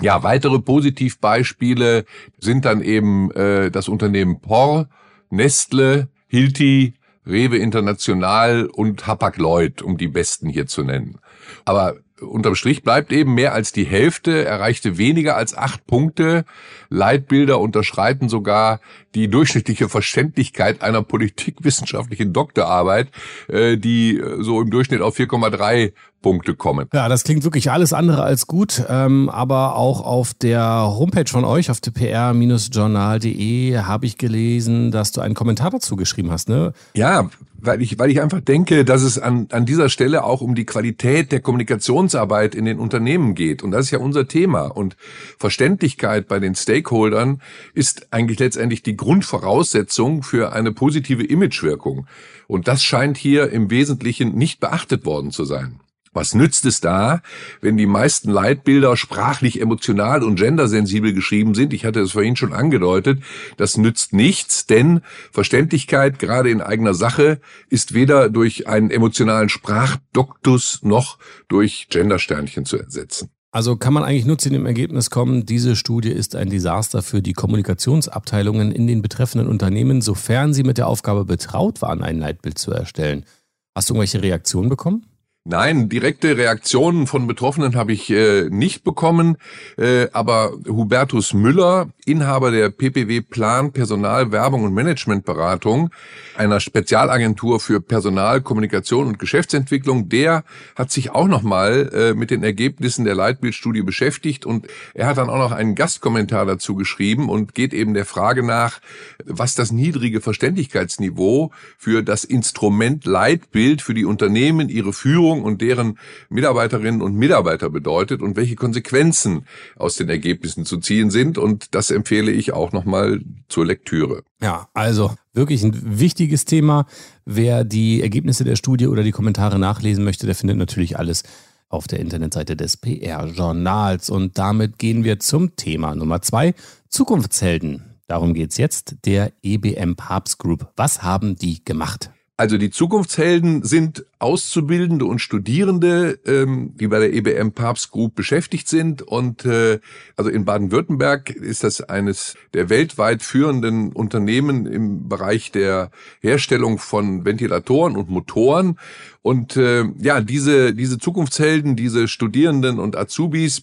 Ja, 0.00 0.22
weitere 0.22 0.58
Positivbeispiele 0.58 2.06
sind 2.38 2.64
dann 2.64 2.80
eben 2.80 3.30
äh, 3.32 3.70
das 3.70 3.88
Unternehmen 3.88 4.40
POR, 4.40 4.88
Nestle, 5.28 6.08
Hilti, 6.28 6.94
Rewe 7.26 7.58
International 7.58 8.66
und 8.66 9.06
Hapag-Lloyd, 9.06 9.82
um 9.82 9.98
die 9.98 10.08
besten 10.08 10.48
hier 10.48 10.66
zu 10.66 10.82
nennen. 10.82 11.18
Aber 11.66 11.96
unterm 12.22 12.54
Strich 12.54 12.82
bleibt 12.82 13.12
eben 13.12 13.34
mehr 13.34 13.52
als 13.52 13.72
die 13.72 13.84
Hälfte, 13.84 14.44
erreichte 14.44 14.98
weniger 14.98 15.36
als 15.36 15.56
acht 15.56 15.86
Punkte. 15.86 16.44
Leitbilder 16.88 17.60
unterschreiten 17.60 18.28
sogar 18.28 18.80
die 19.14 19.28
durchschnittliche 19.28 19.88
Verständlichkeit 19.88 20.82
einer 20.82 21.02
politikwissenschaftlichen 21.02 22.32
Doktorarbeit, 22.32 23.08
äh, 23.48 23.76
die 23.76 24.18
äh, 24.18 24.42
so 24.42 24.60
im 24.60 24.70
Durchschnitt 24.70 25.00
auf 25.00 25.18
4,3 25.18 25.92
Punkte 26.22 26.54
kommen. 26.54 26.88
Ja, 26.94 27.08
das 27.08 27.24
klingt 27.24 27.44
wirklich 27.44 27.70
alles 27.70 27.92
andere 27.92 28.22
als 28.22 28.46
gut, 28.46 28.82
ähm, 28.88 29.28
aber 29.28 29.76
auch 29.76 30.00
auf 30.00 30.32
der 30.34 30.62
Homepage 30.64 31.28
von 31.28 31.44
euch, 31.44 31.70
auf 31.70 31.80
pr-journal.de, 31.82 33.78
habe 33.78 34.06
ich 34.06 34.16
gelesen, 34.16 34.90
dass 34.90 35.12
du 35.12 35.20
einen 35.20 35.34
Kommentar 35.34 35.70
dazu 35.70 35.96
geschrieben 35.96 36.30
hast, 36.30 36.48
ne? 36.48 36.72
Ja, 36.94 37.28
weil 37.62 37.80
ich, 37.80 37.98
weil 37.98 38.10
ich 38.10 38.20
einfach 38.20 38.40
denke, 38.40 38.84
dass 38.84 39.02
es 39.02 39.18
an, 39.18 39.46
an 39.52 39.64
dieser 39.64 39.88
Stelle 39.88 40.24
auch 40.24 40.40
um 40.40 40.56
die 40.56 40.66
Qualität 40.66 41.30
der 41.30 41.40
Kommunikationsarbeit 41.40 42.56
in 42.56 42.64
den 42.64 42.80
Unternehmen 42.80 43.34
geht. 43.34 43.62
Und 43.62 43.70
das 43.70 43.86
ist 43.86 43.90
ja 43.92 44.00
unser 44.00 44.26
Thema. 44.26 44.62
Und 44.62 44.96
Verständlichkeit 45.38 46.26
bei 46.26 46.40
den 46.40 46.56
Stakeholdern 46.56 47.40
ist 47.72 48.12
eigentlich 48.12 48.40
letztendlich 48.40 48.82
die 48.82 48.96
Grundvoraussetzung 48.96 50.24
für 50.24 50.52
eine 50.52 50.72
positive 50.72 51.22
Imagewirkung. 51.22 52.06
Und 52.48 52.66
das 52.66 52.82
scheint 52.82 53.16
hier 53.16 53.50
im 53.50 53.70
Wesentlichen 53.70 54.34
nicht 54.34 54.58
beachtet 54.58 55.06
worden 55.06 55.30
zu 55.30 55.44
sein. 55.44 55.81
Was 56.14 56.34
nützt 56.34 56.66
es 56.66 56.80
da, 56.80 57.22
wenn 57.62 57.78
die 57.78 57.86
meisten 57.86 58.30
Leitbilder 58.30 58.96
sprachlich 58.98 59.60
emotional 59.60 60.22
und 60.22 60.36
gendersensibel 60.36 61.14
geschrieben 61.14 61.54
sind? 61.54 61.72
Ich 61.72 61.86
hatte 61.86 62.00
es 62.00 62.12
vorhin 62.12 62.36
schon 62.36 62.52
angedeutet. 62.52 63.22
Das 63.56 63.78
nützt 63.78 64.12
nichts, 64.12 64.66
denn 64.66 65.00
Verständlichkeit 65.30 66.18
gerade 66.18 66.50
in 66.50 66.60
eigener 66.60 66.92
Sache 66.92 67.40
ist 67.70 67.94
weder 67.94 68.28
durch 68.28 68.68
einen 68.68 68.90
emotionalen 68.90 69.48
Sprachdoktus 69.48 70.80
noch 70.82 71.18
durch 71.48 71.86
Gendersternchen 71.88 72.66
zu 72.66 72.76
ersetzen. 72.76 73.30
Also 73.50 73.76
kann 73.76 73.92
man 73.92 74.02
eigentlich 74.02 74.24
nur 74.24 74.38
zu 74.38 74.48
dem 74.48 74.64
Ergebnis 74.64 75.10
kommen, 75.10 75.44
diese 75.44 75.76
Studie 75.76 76.10
ist 76.10 76.36
ein 76.36 76.48
Desaster 76.48 77.02
für 77.02 77.20
die 77.20 77.34
Kommunikationsabteilungen 77.34 78.72
in 78.72 78.86
den 78.86 79.02
betreffenden 79.02 79.46
Unternehmen, 79.46 80.00
sofern 80.00 80.54
sie 80.54 80.62
mit 80.62 80.78
der 80.78 80.88
Aufgabe 80.88 81.26
betraut 81.26 81.82
waren, 81.82 82.02
ein 82.02 82.18
Leitbild 82.18 82.58
zu 82.58 82.70
erstellen. 82.72 83.26
Hast 83.74 83.90
du 83.90 83.94
irgendwelche 83.94 84.22
Reaktionen 84.22 84.70
bekommen? 84.70 85.06
Nein, 85.44 85.88
direkte 85.88 86.36
Reaktionen 86.36 87.08
von 87.08 87.26
Betroffenen 87.26 87.74
habe 87.74 87.92
ich 87.92 88.08
äh, 88.10 88.48
nicht 88.48 88.84
bekommen, 88.84 89.38
äh, 89.76 90.06
aber 90.12 90.52
Hubertus 90.68 91.34
Müller, 91.34 91.88
Inhaber 92.04 92.52
der 92.52 92.70
PPW 92.70 93.22
Plan 93.22 93.72
Personal, 93.72 94.30
Werbung 94.30 94.62
und 94.62 94.72
Managementberatung, 94.72 95.90
einer 96.36 96.60
Spezialagentur 96.60 97.58
für 97.58 97.80
Personal, 97.80 98.40
Kommunikation 98.40 99.08
und 99.08 99.18
Geschäftsentwicklung, 99.18 100.08
der 100.08 100.44
hat 100.76 100.92
sich 100.92 101.10
auch 101.10 101.26
nochmal 101.26 101.90
äh, 101.92 102.14
mit 102.14 102.30
den 102.30 102.44
Ergebnissen 102.44 103.04
der 103.04 103.16
Leitbildstudie 103.16 103.82
beschäftigt. 103.82 104.46
Und 104.46 104.68
er 104.94 105.06
hat 105.08 105.18
dann 105.18 105.28
auch 105.28 105.38
noch 105.38 105.50
einen 105.50 105.74
Gastkommentar 105.74 106.46
dazu 106.46 106.76
geschrieben 106.76 107.28
und 107.28 107.52
geht 107.52 107.74
eben 107.74 107.94
der 107.94 108.06
Frage 108.06 108.44
nach, 108.44 108.80
was 109.24 109.54
das 109.54 109.72
niedrige 109.72 110.20
Verständlichkeitsniveau 110.20 111.50
für 111.78 112.04
das 112.04 112.22
Instrument 112.22 113.06
Leitbild 113.06 113.82
für 113.82 113.94
die 113.94 114.04
Unternehmen, 114.04 114.68
ihre 114.68 114.92
Führung 114.92 115.31
Führung 115.32 115.42
und 115.42 115.60
deren 115.62 115.98
Mitarbeiterinnen 116.28 117.02
und 117.02 117.14
Mitarbeiter 117.14 117.70
bedeutet 117.70 118.22
und 118.22 118.36
welche 118.36 118.56
Konsequenzen 118.56 119.46
aus 119.76 119.96
den 119.96 120.08
Ergebnissen 120.08 120.64
zu 120.64 120.78
ziehen 120.78 121.10
sind. 121.10 121.38
Und 121.38 121.74
das 121.74 121.90
empfehle 121.90 122.30
ich 122.30 122.52
auch 122.52 122.72
nochmal 122.72 123.20
zur 123.48 123.66
Lektüre. 123.66 124.22
Ja, 124.40 124.68
also 124.74 125.14
wirklich 125.32 125.62
ein 125.62 125.98
wichtiges 125.98 126.44
Thema. 126.44 126.86
Wer 127.24 127.64
die 127.64 128.02
Ergebnisse 128.02 128.44
der 128.44 128.56
Studie 128.56 128.86
oder 128.86 129.02
die 129.02 129.12
Kommentare 129.12 129.58
nachlesen 129.58 130.04
möchte, 130.04 130.26
der 130.26 130.34
findet 130.34 130.58
natürlich 130.58 130.98
alles 130.98 131.22
auf 131.68 131.86
der 131.86 132.00
Internetseite 132.00 132.56
des 132.56 132.76
PR-Journals. 132.76 134.10
Und 134.10 134.36
damit 134.38 134.78
gehen 134.78 135.04
wir 135.04 135.18
zum 135.18 135.56
Thema 135.56 135.94
Nummer 135.94 136.20
zwei, 136.20 136.54
Zukunftshelden. 136.88 137.98
Darum 138.06 138.34
geht 138.34 138.50
es 138.50 138.58
jetzt, 138.58 138.96
der 139.06 139.32
EBM 139.42 139.94
Papst 139.96 140.38
Group. 140.38 140.70
Was 140.76 141.02
haben 141.02 141.36
die 141.36 141.64
gemacht? 141.64 142.10
Also 142.42 142.58
die 142.58 142.70
Zukunftshelden 142.70 143.62
sind 143.62 144.04
Auszubildende 144.18 145.04
und 145.04 145.20
Studierende, 145.20 146.18
ähm, 146.26 146.72
die 146.74 146.88
bei 146.88 146.98
der 146.98 147.12
EBM 147.12 147.52
Papst 147.52 147.92
Group 147.92 148.16
beschäftigt 148.16 148.66
sind. 148.66 149.00
Und 149.00 149.44
äh, 149.44 149.78
also 150.16 150.28
in 150.28 150.44
Baden-Württemberg 150.44 151.30
ist 151.30 151.62
das 151.62 151.82
eines 151.82 152.34
der 152.52 152.68
weltweit 152.68 153.22
führenden 153.22 153.92
Unternehmen 153.92 154.66
im 154.66 155.08
Bereich 155.08 155.52
der 155.52 155.92
Herstellung 156.20 156.78
von 156.78 157.24
Ventilatoren 157.24 157.94
und 157.94 158.10
Motoren. 158.10 158.76
Und 159.22 159.56
äh, 159.56 159.84
ja, 160.00 160.20
diese, 160.20 160.74
diese 160.74 160.98
Zukunftshelden, 160.98 161.76
diese 161.76 162.08
Studierenden 162.08 162.80
und 162.80 162.96
Azubis 162.96 163.62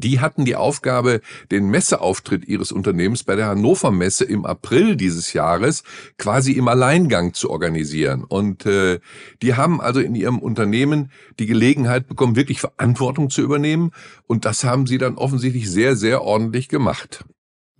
die 0.00 0.20
hatten 0.20 0.44
die 0.44 0.56
Aufgabe, 0.56 1.20
den 1.50 1.68
Messeauftritt 1.68 2.46
ihres 2.46 2.72
Unternehmens 2.72 3.24
bei 3.24 3.36
der 3.36 3.46
Hannover 3.46 3.90
Messe 3.90 4.24
im 4.24 4.44
April 4.44 4.96
dieses 4.96 5.32
Jahres 5.32 5.82
quasi 6.18 6.52
im 6.52 6.68
Alleingang 6.68 7.34
zu 7.34 7.50
organisieren. 7.50 8.24
Und 8.24 8.66
äh, 8.66 9.00
die 9.42 9.54
haben 9.54 9.80
also 9.80 10.00
in 10.00 10.14
ihrem 10.14 10.38
Unternehmen 10.38 11.10
die 11.38 11.46
Gelegenheit 11.46 12.06
bekommen, 12.06 12.36
wirklich 12.36 12.60
Verantwortung 12.60 13.30
zu 13.30 13.42
übernehmen. 13.42 13.90
Und 14.26 14.44
das 14.44 14.64
haben 14.64 14.86
sie 14.86 14.98
dann 14.98 15.16
offensichtlich 15.16 15.70
sehr, 15.70 15.96
sehr 15.96 16.22
ordentlich 16.22 16.68
gemacht. 16.68 17.24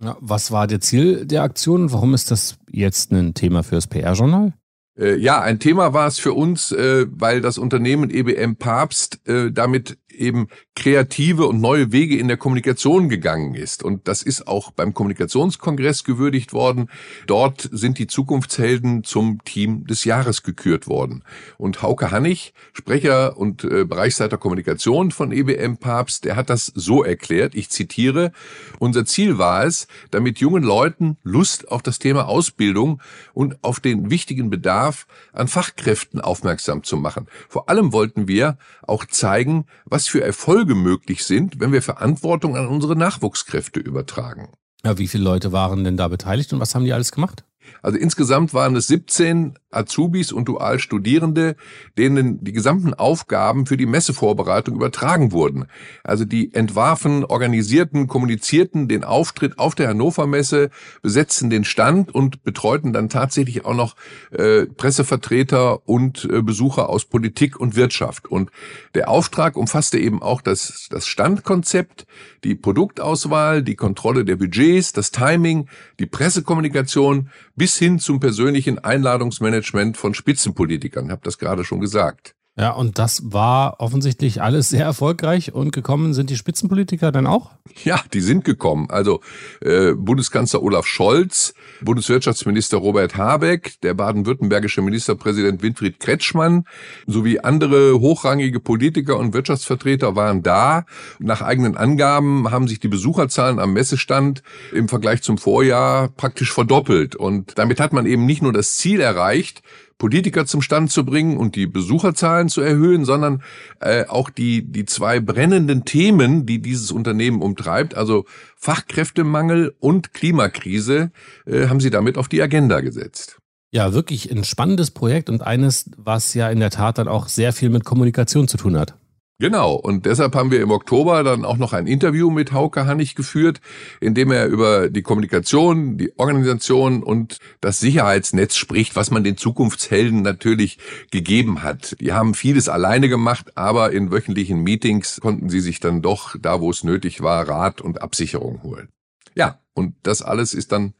Ja, 0.01 0.17
was 0.19 0.51
war 0.51 0.67
der 0.67 0.81
Ziel 0.81 1.25
der 1.25 1.43
Aktion? 1.43 1.91
Warum 1.91 2.13
ist 2.13 2.31
das 2.31 2.57
jetzt 2.69 3.11
ein 3.11 3.33
Thema 3.33 3.63
fürs 3.63 3.87
PR-Journal? 3.87 4.53
Äh, 4.97 5.17
ja, 5.17 5.41
ein 5.41 5.59
Thema 5.59 5.93
war 5.93 6.07
es 6.07 6.19
für 6.19 6.33
uns, 6.33 6.71
äh, 6.71 7.05
weil 7.09 7.41
das 7.41 7.57
Unternehmen 7.57 8.09
EBM 8.09 8.55
Papst 8.55 9.27
äh, 9.27 9.51
damit 9.51 9.97
eben 10.19 10.47
kreative 10.75 11.47
und 11.47 11.61
neue 11.61 11.91
Wege 11.91 12.17
in 12.17 12.27
der 12.27 12.37
Kommunikation 12.37 13.09
gegangen 13.09 13.55
ist. 13.55 13.83
Und 13.83 14.07
das 14.07 14.21
ist 14.21 14.47
auch 14.47 14.71
beim 14.71 14.93
Kommunikationskongress 14.93 16.03
gewürdigt 16.03 16.53
worden. 16.53 16.89
Dort 17.27 17.69
sind 17.71 17.97
die 17.99 18.07
Zukunftshelden 18.07 19.03
zum 19.03 19.43
Team 19.45 19.85
des 19.85 20.03
Jahres 20.03 20.43
gekürt 20.43 20.87
worden. 20.87 21.23
Und 21.57 21.81
Hauke 21.81 22.11
Hannig, 22.11 22.53
Sprecher 22.73 23.37
und 23.37 23.63
äh, 23.63 23.85
Bereichsleiter 23.85 24.37
Kommunikation 24.37 25.11
von 25.11 25.31
EBM 25.31 25.77
Papst, 25.77 26.25
der 26.25 26.35
hat 26.35 26.49
das 26.49 26.71
so 26.75 27.03
erklärt, 27.03 27.55
ich 27.55 27.69
zitiere, 27.69 28.31
unser 28.79 29.05
Ziel 29.05 29.37
war 29.37 29.65
es, 29.65 29.87
damit 30.11 30.39
jungen 30.39 30.63
Leuten 30.63 31.17
Lust 31.23 31.69
auf 31.71 31.81
das 31.81 31.99
Thema 31.99 32.27
Ausbildung 32.27 33.01
und 33.33 33.63
auf 33.63 33.79
den 33.79 34.09
wichtigen 34.09 34.49
Bedarf 34.49 35.07
an 35.33 35.47
Fachkräften 35.47 36.21
aufmerksam 36.21 36.83
zu 36.83 36.97
machen. 36.97 37.27
Vor 37.49 37.69
allem 37.69 37.93
wollten 37.93 38.27
wir 38.27 38.57
auch 38.83 39.05
zeigen, 39.05 39.65
was 39.85 40.04
was 40.05 40.11
für 40.11 40.23
Erfolge 40.23 40.75
möglich 40.75 41.23
sind, 41.23 41.59
wenn 41.59 41.71
wir 41.71 41.81
Verantwortung 41.81 42.55
an 42.55 42.67
unsere 42.67 42.95
Nachwuchskräfte 42.95 43.79
übertragen. 43.79 44.49
Ja, 44.83 44.99
wie 44.99 45.07
viele 45.07 45.23
Leute 45.23 45.51
waren 45.51 45.83
denn 45.83 45.97
da 45.97 46.07
beteiligt 46.07 46.53
und 46.53 46.59
was 46.59 46.75
haben 46.75 46.85
die 46.85 46.93
alles 46.93 47.11
gemacht? 47.11 47.43
Also 47.81 47.97
insgesamt 47.97 48.53
waren 48.53 48.75
es 48.75 48.85
17 48.85 49.57
Azubis 49.75 50.31
und 50.31 50.47
Dualstudierende, 50.47 51.55
denen 51.97 52.43
die 52.43 52.53
gesamten 52.53 52.93
Aufgaben 52.93 53.65
für 53.65 53.77
die 53.77 53.85
Messevorbereitung 53.85 54.75
übertragen 54.75 55.31
wurden. 55.31 55.65
Also 56.03 56.25
die 56.25 56.53
entwarfen, 56.53 57.25
organisierten, 57.25 58.07
kommunizierten 58.07 58.87
den 58.87 59.03
Auftritt 59.03 59.59
auf 59.59 59.75
der 59.75 59.89
Hannover 59.89 60.27
Messe, 60.27 60.69
besetzten 61.01 61.49
den 61.49 61.65
Stand 61.65 62.13
und 62.13 62.43
betreuten 62.43 62.93
dann 62.93 63.09
tatsächlich 63.09 63.65
auch 63.65 63.75
noch 63.75 63.95
äh, 64.31 64.65
Pressevertreter 64.65 65.87
und 65.87 66.27
äh, 66.31 66.41
Besucher 66.41 66.89
aus 66.89 67.05
Politik 67.05 67.59
und 67.59 67.75
Wirtschaft. 67.75 68.27
Und 68.27 68.51
der 68.93 69.09
Auftrag 69.09 69.57
umfasste 69.57 69.97
eben 69.97 70.21
auch 70.21 70.41
das, 70.41 70.87
das 70.89 71.07
Standkonzept, 71.07 72.05
die 72.43 72.55
Produktauswahl, 72.55 73.63
die 73.63 73.75
Kontrolle 73.75 74.25
der 74.25 74.35
Budgets, 74.35 74.93
das 74.93 75.11
Timing, 75.11 75.67
die 75.99 76.05
Pressekommunikation 76.05 77.29
bis 77.55 77.77
hin 77.77 77.99
zum 77.99 78.19
persönlichen 78.19 78.79
Einladungsmanagement 78.79 79.64
von 79.97 80.13
Spitzenpolitikern. 80.13 81.11
Habe 81.11 81.21
das 81.23 81.37
gerade 81.37 81.63
schon 81.63 81.79
gesagt. 81.79 82.34
Ja, 82.57 82.71
und 82.71 82.99
das 82.99 83.21
war 83.25 83.81
offensichtlich 83.81 84.41
alles 84.41 84.69
sehr 84.69 84.85
erfolgreich 84.85 85.53
und 85.53 85.73
gekommen 85.73 86.13
sind 86.13 86.29
die 86.29 86.37
Spitzenpolitiker 86.37 87.11
dann 87.11 87.27
auch? 87.27 87.51
Ja, 87.83 87.99
die 88.13 88.21
sind 88.21 88.45
gekommen. 88.45 88.87
Also 88.89 89.19
äh, 89.59 89.91
Bundeskanzler 89.91 90.63
Olaf 90.63 90.85
Scholz, 90.85 91.53
Bundeswirtschaftsminister 91.81 92.77
Robert 92.77 93.17
Habeck, 93.17 93.81
der 93.81 93.93
baden-württembergische 93.93 94.81
Ministerpräsident 94.81 95.63
Winfried 95.63 95.99
Kretschmann 95.99 96.63
sowie 97.07 97.39
andere 97.39 97.99
hochrangige 97.99 98.61
Politiker 98.61 99.17
und 99.17 99.33
Wirtschaftsvertreter 99.33 100.15
waren 100.15 100.41
da. 100.41 100.85
Nach 101.19 101.41
eigenen 101.41 101.75
Angaben 101.75 102.49
haben 102.51 102.69
sich 102.69 102.79
die 102.79 102.87
Besucherzahlen 102.87 103.59
am 103.59 103.73
Messestand 103.73 104.43
im 104.71 104.87
Vergleich 104.87 105.21
zum 105.23 105.37
Vorjahr 105.37 106.07
praktisch 106.07 106.53
verdoppelt. 106.53 107.17
Und 107.17 107.57
damit 107.57 107.81
hat 107.81 107.91
man 107.91 108.05
eben 108.05 108.25
nicht 108.25 108.41
nur 108.41 108.53
das 108.53 108.77
Ziel 108.77 109.01
erreicht, 109.01 109.61
Politiker 109.97 110.45
zum 110.45 110.61
Stand 110.61 110.91
zu 110.91 111.05
bringen 111.05 111.37
und 111.37 111.55
die 111.55 111.67
Besucherzahlen 111.67 112.49
zu 112.49 112.61
erhöhen, 112.61 113.05
sondern 113.05 113.41
äh, 113.79 114.05
auch 114.07 114.29
die, 114.29 114.69
die 114.69 114.85
zwei 114.85 115.19
brennenden 115.19 115.85
Themen, 115.85 116.45
die 116.45 116.61
dieses 116.61 116.91
Unternehmen 116.91 117.41
umtreibt, 117.41 117.95
also 117.95 118.25
Fachkräftemangel 118.57 119.73
und 119.79 120.13
Klimakrise, 120.13 121.11
äh, 121.45 121.67
haben 121.67 121.79
sie 121.79 121.91
damit 121.91 122.17
auf 122.17 122.27
die 122.27 122.41
Agenda 122.41 122.81
gesetzt. 122.81 123.37
Ja, 123.71 123.93
wirklich 123.93 124.31
ein 124.31 124.43
spannendes 124.43 124.91
Projekt 124.91 125.29
und 125.29 125.41
eines, 125.41 125.89
was 125.97 126.33
ja 126.33 126.49
in 126.49 126.59
der 126.59 126.69
Tat 126.69 126.97
dann 126.97 127.07
auch 127.07 127.27
sehr 127.27 127.51
viel 127.51 127.69
mit 127.69 127.83
Kommunikation 127.83 128.47
zu 128.47 128.57
tun 128.57 128.77
hat. 128.77 128.95
Genau, 129.37 129.73
und 129.73 130.05
deshalb 130.05 130.33
haben 130.33 130.49
wir 130.49 130.61
im 130.61 130.71
Oktober 130.71 131.21
dann 131.21 131.43
auch 131.43 131.57
noch 131.57 131.73
ein 131.73 131.87
Interview 131.87 132.29
mit 132.29 132.53
Hauke 132.53 132.85
Hannig 132.85 133.15
geführt, 133.15 133.59
in 133.99 134.13
dem 134.13 134.31
er 134.31 134.47
über 134.47 134.89
die 134.89 135.01
Kommunikation, 135.01 135.97
die 135.97 136.17
Organisation 136.17 137.03
und 137.03 137.39
das 137.59 137.81
Sicherheitsnetz 137.81 138.55
spricht, 138.55 138.95
was 138.95 139.11
man 139.11 139.25
den 139.25 139.35
Zukunftshelden 139.35 140.21
natürlich 140.21 140.77
gegeben 141.11 141.63
hat. 141.63 141.97
Die 141.99 142.13
haben 142.13 142.33
vieles 142.33 142.69
alleine 142.69 143.09
gemacht, 143.09 143.57
aber 143.57 143.91
in 143.91 144.09
wöchentlichen 144.09 144.61
Meetings 144.61 145.19
konnten 145.19 145.49
sie 145.49 145.59
sich 145.59 145.81
dann 145.81 146.01
doch, 146.01 146.37
da 146.39 146.61
wo 146.61 146.69
es 146.69 146.85
nötig 146.85 147.21
war, 147.21 147.45
Rat 147.45 147.81
und 147.81 148.01
Absicherung 148.01 148.63
holen. 148.63 148.87
Ja, 149.35 149.59
und 149.73 149.95
das 150.03 150.21
alles 150.21 150.53
ist 150.53 150.71
dann, 150.71 150.93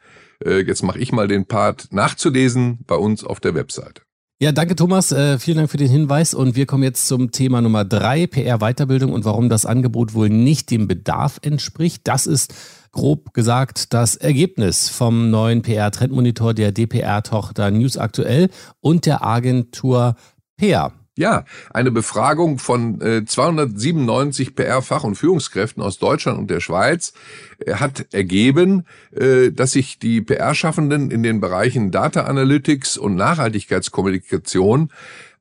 äh, 0.43 0.59
jetzt 0.59 0.83
mache 0.83 0.99
ich 0.99 1.13
mal 1.13 1.29
den 1.29 1.45
Part, 1.45 1.87
nachzulesen 1.91 2.79
bei 2.85 2.95
uns 2.95 3.23
auf 3.23 3.39
der 3.39 3.55
Webseite. 3.55 4.04
Ja, 4.41 4.51
danke 4.51 4.75
Thomas, 4.75 5.13
äh, 5.13 5.39
vielen 5.39 5.59
Dank 5.59 5.71
für 5.71 5.77
den 5.77 5.89
Hinweis 5.89 6.33
und 6.33 6.57
wir 6.57 6.65
kommen 6.65 6.83
jetzt 6.83 7.07
zum 7.07 7.31
Thema 7.31 7.61
Nummer 7.61 7.85
drei, 7.85 8.27
PR 8.27 8.57
Weiterbildung 8.57 9.13
und 9.13 9.23
warum 9.23 9.47
das 9.47 9.65
Angebot 9.65 10.13
wohl 10.13 10.27
nicht 10.27 10.71
dem 10.71 10.89
Bedarf 10.89 11.39
entspricht. 11.41 12.01
Das 12.03 12.27
ist 12.27 12.53
grob 12.91 13.33
gesagt 13.33 13.93
das 13.93 14.17
Ergebnis 14.17 14.89
vom 14.89 15.31
neuen 15.31 15.61
PR 15.61 15.89
Trendmonitor 15.89 16.53
der 16.53 16.73
DPR 16.73 17.23
Tochter 17.23 17.71
News 17.71 17.95
Aktuell 17.95 18.49
und 18.81 19.05
der 19.05 19.23
Agentur 19.23 20.17
PR. 20.57 20.91
Ja, 21.17 21.45
eine 21.69 21.91
Befragung 21.91 22.59
von 22.59 22.99
äh, 22.99 23.23
297 23.23 24.53
PR-Fach- 24.53 25.05
und 25.05 25.15
Führungskräften 25.15 25.81
aus 25.81 25.97
Deutschland 25.97 26.37
und 26.37 26.49
der 26.49 26.59
Schweiz 26.59 27.13
äh, 27.59 27.75
hat 27.75 28.13
ergeben, 28.13 28.85
äh, 29.15 29.51
dass 29.51 29.71
sich 29.71 29.97
die 29.97 30.19
PR-Schaffenden 30.19 31.11
in 31.11 31.23
den 31.23 31.39
Bereichen 31.39 31.89
Data 31.91 32.25
Analytics 32.25 32.97
und 32.97 33.15
Nachhaltigkeitskommunikation 33.15 34.91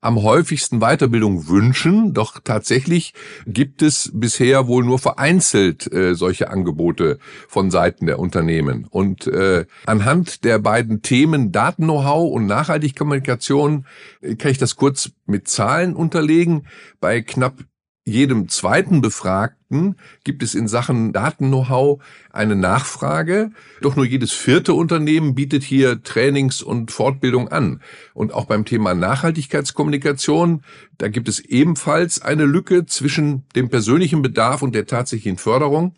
am 0.05 0.23
häufigsten 0.23 0.81
Weiterbildung 0.81 1.49
wünschen, 1.49 2.13
doch 2.13 2.39
tatsächlich 2.43 3.15
gibt 3.47 3.81
es 3.81 4.11
bisher 4.13 4.67
wohl 4.67 4.85
nur 4.85 4.99
vereinzelt 4.99 5.91
äh, 5.93 6.15
solche 6.15 6.51
Angebote 6.51 7.19
von 7.49 7.71
Seiten 7.71 8.05
der 8.07 8.19
Unternehmen. 8.19 8.87
Und 8.91 9.27
äh, 9.27 9.65
anhand 9.87 10.45
der 10.45 10.59
beiden 10.59 11.01
Themen 11.01 11.53
Daten-Know-how 11.53 12.31
und 12.33 12.47
Nachhaltigkommunikation 12.47 13.87
äh, 14.21 14.35
kann 14.35 14.51
ich 14.51 14.59
das 14.59 14.77
kurz 14.77 15.13
mit 15.25 15.49
Zahlen 15.49 15.97
unterlegen. 15.97 16.67
Bei 17.01 17.23
knapp 17.23 17.55
jedem 18.07 18.49
zweiten 18.49 19.01
Befragten 19.01 19.97
gibt 20.25 20.43
es 20.43 20.55
in 20.55 20.69
Sachen 20.69 21.13
Daten-Know-how 21.13 22.03
eine 22.31 22.55
Nachfrage. 22.55 23.51
Doch 23.81 23.97
nur 23.97 24.05
jedes 24.05 24.33
vierte 24.33 24.75
Unternehmen 24.75 25.35
bietet 25.35 25.63
hier 25.63 26.03
Trainings 26.03 26.63
und 26.63 26.91
Fortbildung 26.91 27.49
an. 27.49 27.81
Und 28.13 28.35
auch 28.35 28.45
beim 28.45 28.67
Thema 28.67 28.95
Nachhaltigkeitskommunikation, 28.95 30.63
da 30.99 31.09
gibt 31.09 31.29
es 31.29 31.41
ebenfalls 31.41 32.21
eine 32.21 32.45
Lücke 32.45 32.85
zwischen 32.85 33.45
dem 33.57 33.71
persönlichen 33.71 34.21
Bedarf 34.21 34.61
und 34.61 34.75
der 34.75 34.87
tatsächlichen 34.87 35.39
Förderung. 35.39 35.95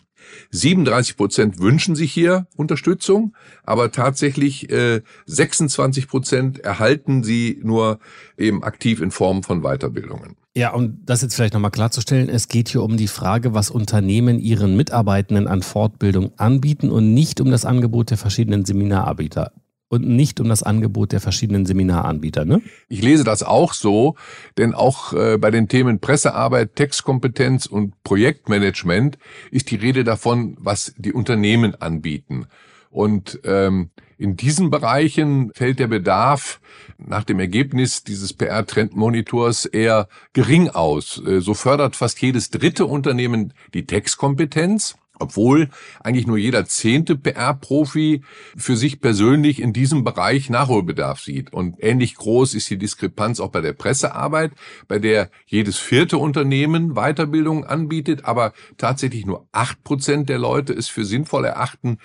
37 0.50 1.16
Prozent 1.16 1.58
wünschen 1.60 1.96
sich 1.96 2.12
hier 2.12 2.46
Unterstützung, 2.56 3.34
aber 3.64 3.90
tatsächlich 3.92 4.70
äh, 4.70 5.02
26 5.26 6.08
Prozent 6.08 6.60
erhalten 6.60 7.22
sie 7.22 7.60
nur 7.62 7.98
eben 8.36 8.62
aktiv 8.62 9.00
in 9.00 9.10
Form 9.10 9.42
von 9.42 9.62
Weiterbildungen. 9.62 10.36
Ja, 10.56 10.72
und 10.72 11.00
das 11.04 11.20
jetzt 11.20 11.34
vielleicht 11.34 11.52
nochmal 11.52 11.70
klarzustellen, 11.70 12.30
es 12.30 12.48
geht 12.48 12.70
hier 12.70 12.82
um 12.82 12.96
die 12.96 13.08
Frage, 13.08 13.52
was 13.52 13.68
Unternehmen 13.68 14.38
ihren 14.38 14.74
Mitarbeitenden 14.74 15.48
an 15.48 15.60
Fortbildung 15.60 16.32
anbieten 16.38 16.90
und 16.90 17.12
nicht 17.12 17.42
um 17.42 17.50
das 17.50 17.66
Angebot 17.66 18.08
der 18.08 18.16
verschiedenen 18.16 18.64
Seminaranbieter 18.64 19.52
und 19.88 20.08
nicht 20.08 20.40
um 20.40 20.48
das 20.48 20.62
Angebot 20.62 21.12
der 21.12 21.20
verschiedenen 21.20 21.66
Seminaranbieter. 21.66 22.46
Ne? 22.46 22.62
Ich 22.88 23.02
lese 23.02 23.22
das 23.22 23.42
auch 23.42 23.74
so, 23.74 24.16
denn 24.56 24.72
auch 24.72 25.12
äh, 25.12 25.36
bei 25.36 25.50
den 25.50 25.68
Themen 25.68 26.00
Pressearbeit, 26.00 26.74
Textkompetenz 26.74 27.66
und 27.66 28.02
Projektmanagement 28.02 29.18
ist 29.50 29.70
die 29.70 29.76
Rede 29.76 30.04
davon, 30.04 30.56
was 30.58 30.94
die 30.96 31.12
Unternehmen 31.12 31.74
anbieten. 31.74 32.46
Und 32.96 33.40
ähm, 33.44 33.90
in 34.16 34.36
diesen 34.36 34.70
Bereichen 34.70 35.52
fällt 35.52 35.80
der 35.80 35.86
Bedarf 35.86 36.62
nach 36.96 37.24
dem 37.24 37.38
Ergebnis 37.40 38.04
dieses 38.04 38.32
PR-Trendmonitors 38.32 39.66
eher 39.66 40.08
gering 40.32 40.70
aus. 40.70 41.22
Äh, 41.26 41.42
so 41.42 41.52
fördert 41.52 41.94
fast 41.94 42.22
jedes 42.22 42.48
dritte 42.48 42.86
Unternehmen 42.86 43.52
die 43.74 43.84
Textkompetenz 43.84 44.96
obwohl 45.18 45.70
eigentlich 46.02 46.26
nur 46.26 46.38
jeder 46.38 46.66
zehnte 46.66 47.16
PR-Profi 47.16 48.22
für 48.56 48.76
sich 48.76 49.00
persönlich 49.00 49.60
in 49.60 49.72
diesem 49.72 50.04
Bereich 50.04 50.50
Nachholbedarf 50.50 51.20
sieht. 51.20 51.52
Und 51.52 51.76
ähnlich 51.80 52.16
groß 52.16 52.54
ist 52.54 52.68
die 52.70 52.78
Diskrepanz 52.78 53.40
auch 53.40 53.50
bei 53.50 53.60
der 53.60 53.72
Pressearbeit, 53.72 54.52
bei 54.88 54.98
der 54.98 55.30
jedes 55.46 55.78
vierte 55.78 56.18
Unternehmen 56.18 56.94
Weiterbildung 56.94 57.64
anbietet, 57.64 58.24
aber 58.24 58.52
tatsächlich 58.76 59.26
nur 59.26 59.46
acht 59.52 59.82
Prozent 59.84 60.28
der 60.28 60.38
Leute 60.38 60.72
es 60.72 60.88
für 60.88 61.04
sinnvoll 61.04 61.44
erachten, 61.44 61.98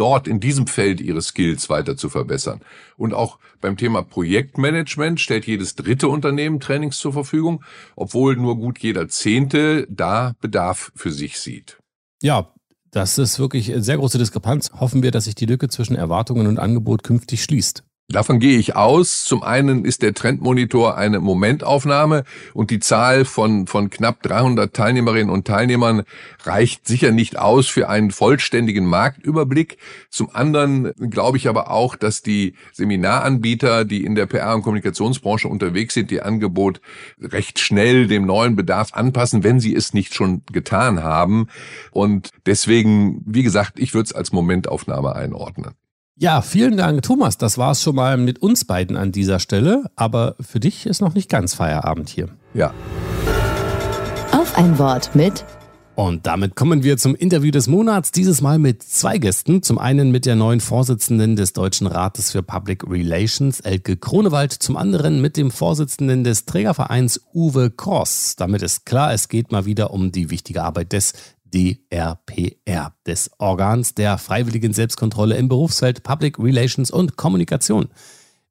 dort 0.00 0.26
in 0.26 0.40
diesem 0.40 0.66
Feld 0.66 1.00
ihre 1.00 1.20
Skills 1.20 1.68
weiter 1.68 1.96
zu 1.96 2.08
verbessern. 2.08 2.60
Und 2.96 3.12
auch 3.12 3.38
beim 3.60 3.76
Thema 3.76 4.02
Projektmanagement 4.02 5.20
stellt 5.20 5.46
jedes 5.46 5.74
dritte 5.74 6.08
Unternehmen 6.08 6.58
Trainings 6.58 6.98
zur 6.98 7.12
Verfügung, 7.12 7.62
obwohl 7.96 8.36
nur 8.36 8.56
gut 8.56 8.78
jeder 8.78 9.08
zehnte 9.08 9.86
da 9.90 10.34
Bedarf 10.40 10.90
für 10.94 11.12
sich 11.12 11.38
sieht. 11.38 11.78
Ja, 12.22 12.52
das 12.90 13.18
ist 13.18 13.38
wirklich 13.38 13.72
eine 13.72 13.82
sehr 13.82 13.98
große 13.98 14.18
Diskrepanz. 14.18 14.70
Hoffen 14.72 15.02
wir, 15.02 15.10
dass 15.10 15.24
sich 15.24 15.34
die 15.34 15.46
Lücke 15.46 15.68
zwischen 15.68 15.94
Erwartungen 15.94 16.46
und 16.46 16.58
Angebot 16.58 17.02
künftig 17.02 17.44
schließt. 17.44 17.84
Davon 18.10 18.40
gehe 18.40 18.58
ich 18.58 18.74
aus. 18.74 19.22
Zum 19.24 19.44
einen 19.44 19.84
ist 19.84 20.02
der 20.02 20.14
Trendmonitor 20.14 20.96
eine 20.96 21.20
Momentaufnahme 21.20 22.24
und 22.54 22.72
die 22.72 22.80
Zahl 22.80 23.24
von, 23.24 23.68
von 23.68 23.88
knapp 23.88 24.20
300 24.24 24.74
Teilnehmerinnen 24.74 25.30
und 25.30 25.46
Teilnehmern 25.46 26.02
reicht 26.42 26.88
sicher 26.88 27.12
nicht 27.12 27.38
aus 27.38 27.68
für 27.68 27.88
einen 27.88 28.10
vollständigen 28.10 28.84
Marktüberblick. 28.84 29.78
Zum 30.08 30.34
anderen 30.34 30.92
glaube 30.98 31.36
ich 31.36 31.48
aber 31.48 31.70
auch, 31.70 31.94
dass 31.94 32.20
die 32.20 32.54
Seminaranbieter, 32.72 33.84
die 33.84 34.04
in 34.04 34.16
der 34.16 34.26
PR- 34.26 34.56
und 34.56 34.62
Kommunikationsbranche 34.62 35.46
unterwegs 35.46 35.94
sind, 35.94 36.10
ihr 36.10 36.26
Angebot 36.26 36.80
recht 37.20 37.60
schnell 37.60 38.08
dem 38.08 38.26
neuen 38.26 38.56
Bedarf 38.56 38.92
anpassen, 38.92 39.44
wenn 39.44 39.60
sie 39.60 39.74
es 39.74 39.94
nicht 39.94 40.14
schon 40.14 40.42
getan 40.50 41.04
haben. 41.04 41.46
Und 41.92 42.30
deswegen, 42.44 43.22
wie 43.24 43.44
gesagt, 43.44 43.78
ich 43.78 43.94
würde 43.94 44.06
es 44.06 44.12
als 44.12 44.32
Momentaufnahme 44.32 45.14
einordnen. 45.14 45.76
Ja, 46.22 46.42
vielen 46.42 46.76
Dank, 46.76 47.00
Thomas. 47.00 47.38
Das 47.38 47.56
war 47.56 47.70
es 47.70 47.80
schon 47.80 47.94
mal 47.94 48.18
mit 48.18 48.42
uns 48.42 48.66
beiden 48.66 48.98
an 48.98 49.10
dieser 49.10 49.38
Stelle. 49.38 49.84
Aber 49.96 50.36
für 50.38 50.60
dich 50.60 50.84
ist 50.84 51.00
noch 51.00 51.14
nicht 51.14 51.30
ganz 51.30 51.54
Feierabend 51.54 52.10
hier. 52.10 52.28
Ja. 52.52 52.74
Auf 54.30 54.54
ein 54.58 54.78
Wort 54.78 55.14
mit. 55.14 55.46
Und 55.94 56.26
damit 56.26 56.56
kommen 56.56 56.82
wir 56.82 56.98
zum 56.98 57.14
Interview 57.14 57.50
des 57.50 57.68
Monats, 57.68 58.12
dieses 58.12 58.42
Mal 58.42 58.58
mit 58.58 58.82
zwei 58.82 59.16
Gästen. 59.16 59.62
Zum 59.62 59.78
einen 59.78 60.10
mit 60.10 60.26
der 60.26 60.36
neuen 60.36 60.60
Vorsitzenden 60.60 61.36
des 61.36 61.54
Deutschen 61.54 61.86
Rates 61.86 62.32
für 62.32 62.42
Public 62.42 62.84
Relations, 62.86 63.60
Elke 63.60 63.96
Kronewald, 63.96 64.52
zum 64.52 64.76
anderen 64.76 65.22
mit 65.22 65.38
dem 65.38 65.50
Vorsitzenden 65.50 66.22
des 66.22 66.44
Trägervereins, 66.44 67.22
Uwe 67.32 67.70
Kross. 67.70 68.36
Damit 68.36 68.60
ist 68.60 68.84
klar, 68.84 69.14
es 69.14 69.28
geht 69.28 69.52
mal 69.52 69.64
wieder 69.64 69.90
um 69.90 70.12
die 70.12 70.28
wichtige 70.28 70.64
Arbeit 70.64 70.92
des 70.92 71.14
DRPR, 71.50 72.94
des 73.06 73.30
Organs 73.38 73.94
der 73.94 74.18
freiwilligen 74.18 74.72
Selbstkontrolle 74.72 75.36
im 75.36 75.48
Berufsfeld 75.48 76.02
Public 76.02 76.38
Relations 76.38 76.90
und 76.90 77.16
Kommunikation. 77.16 77.88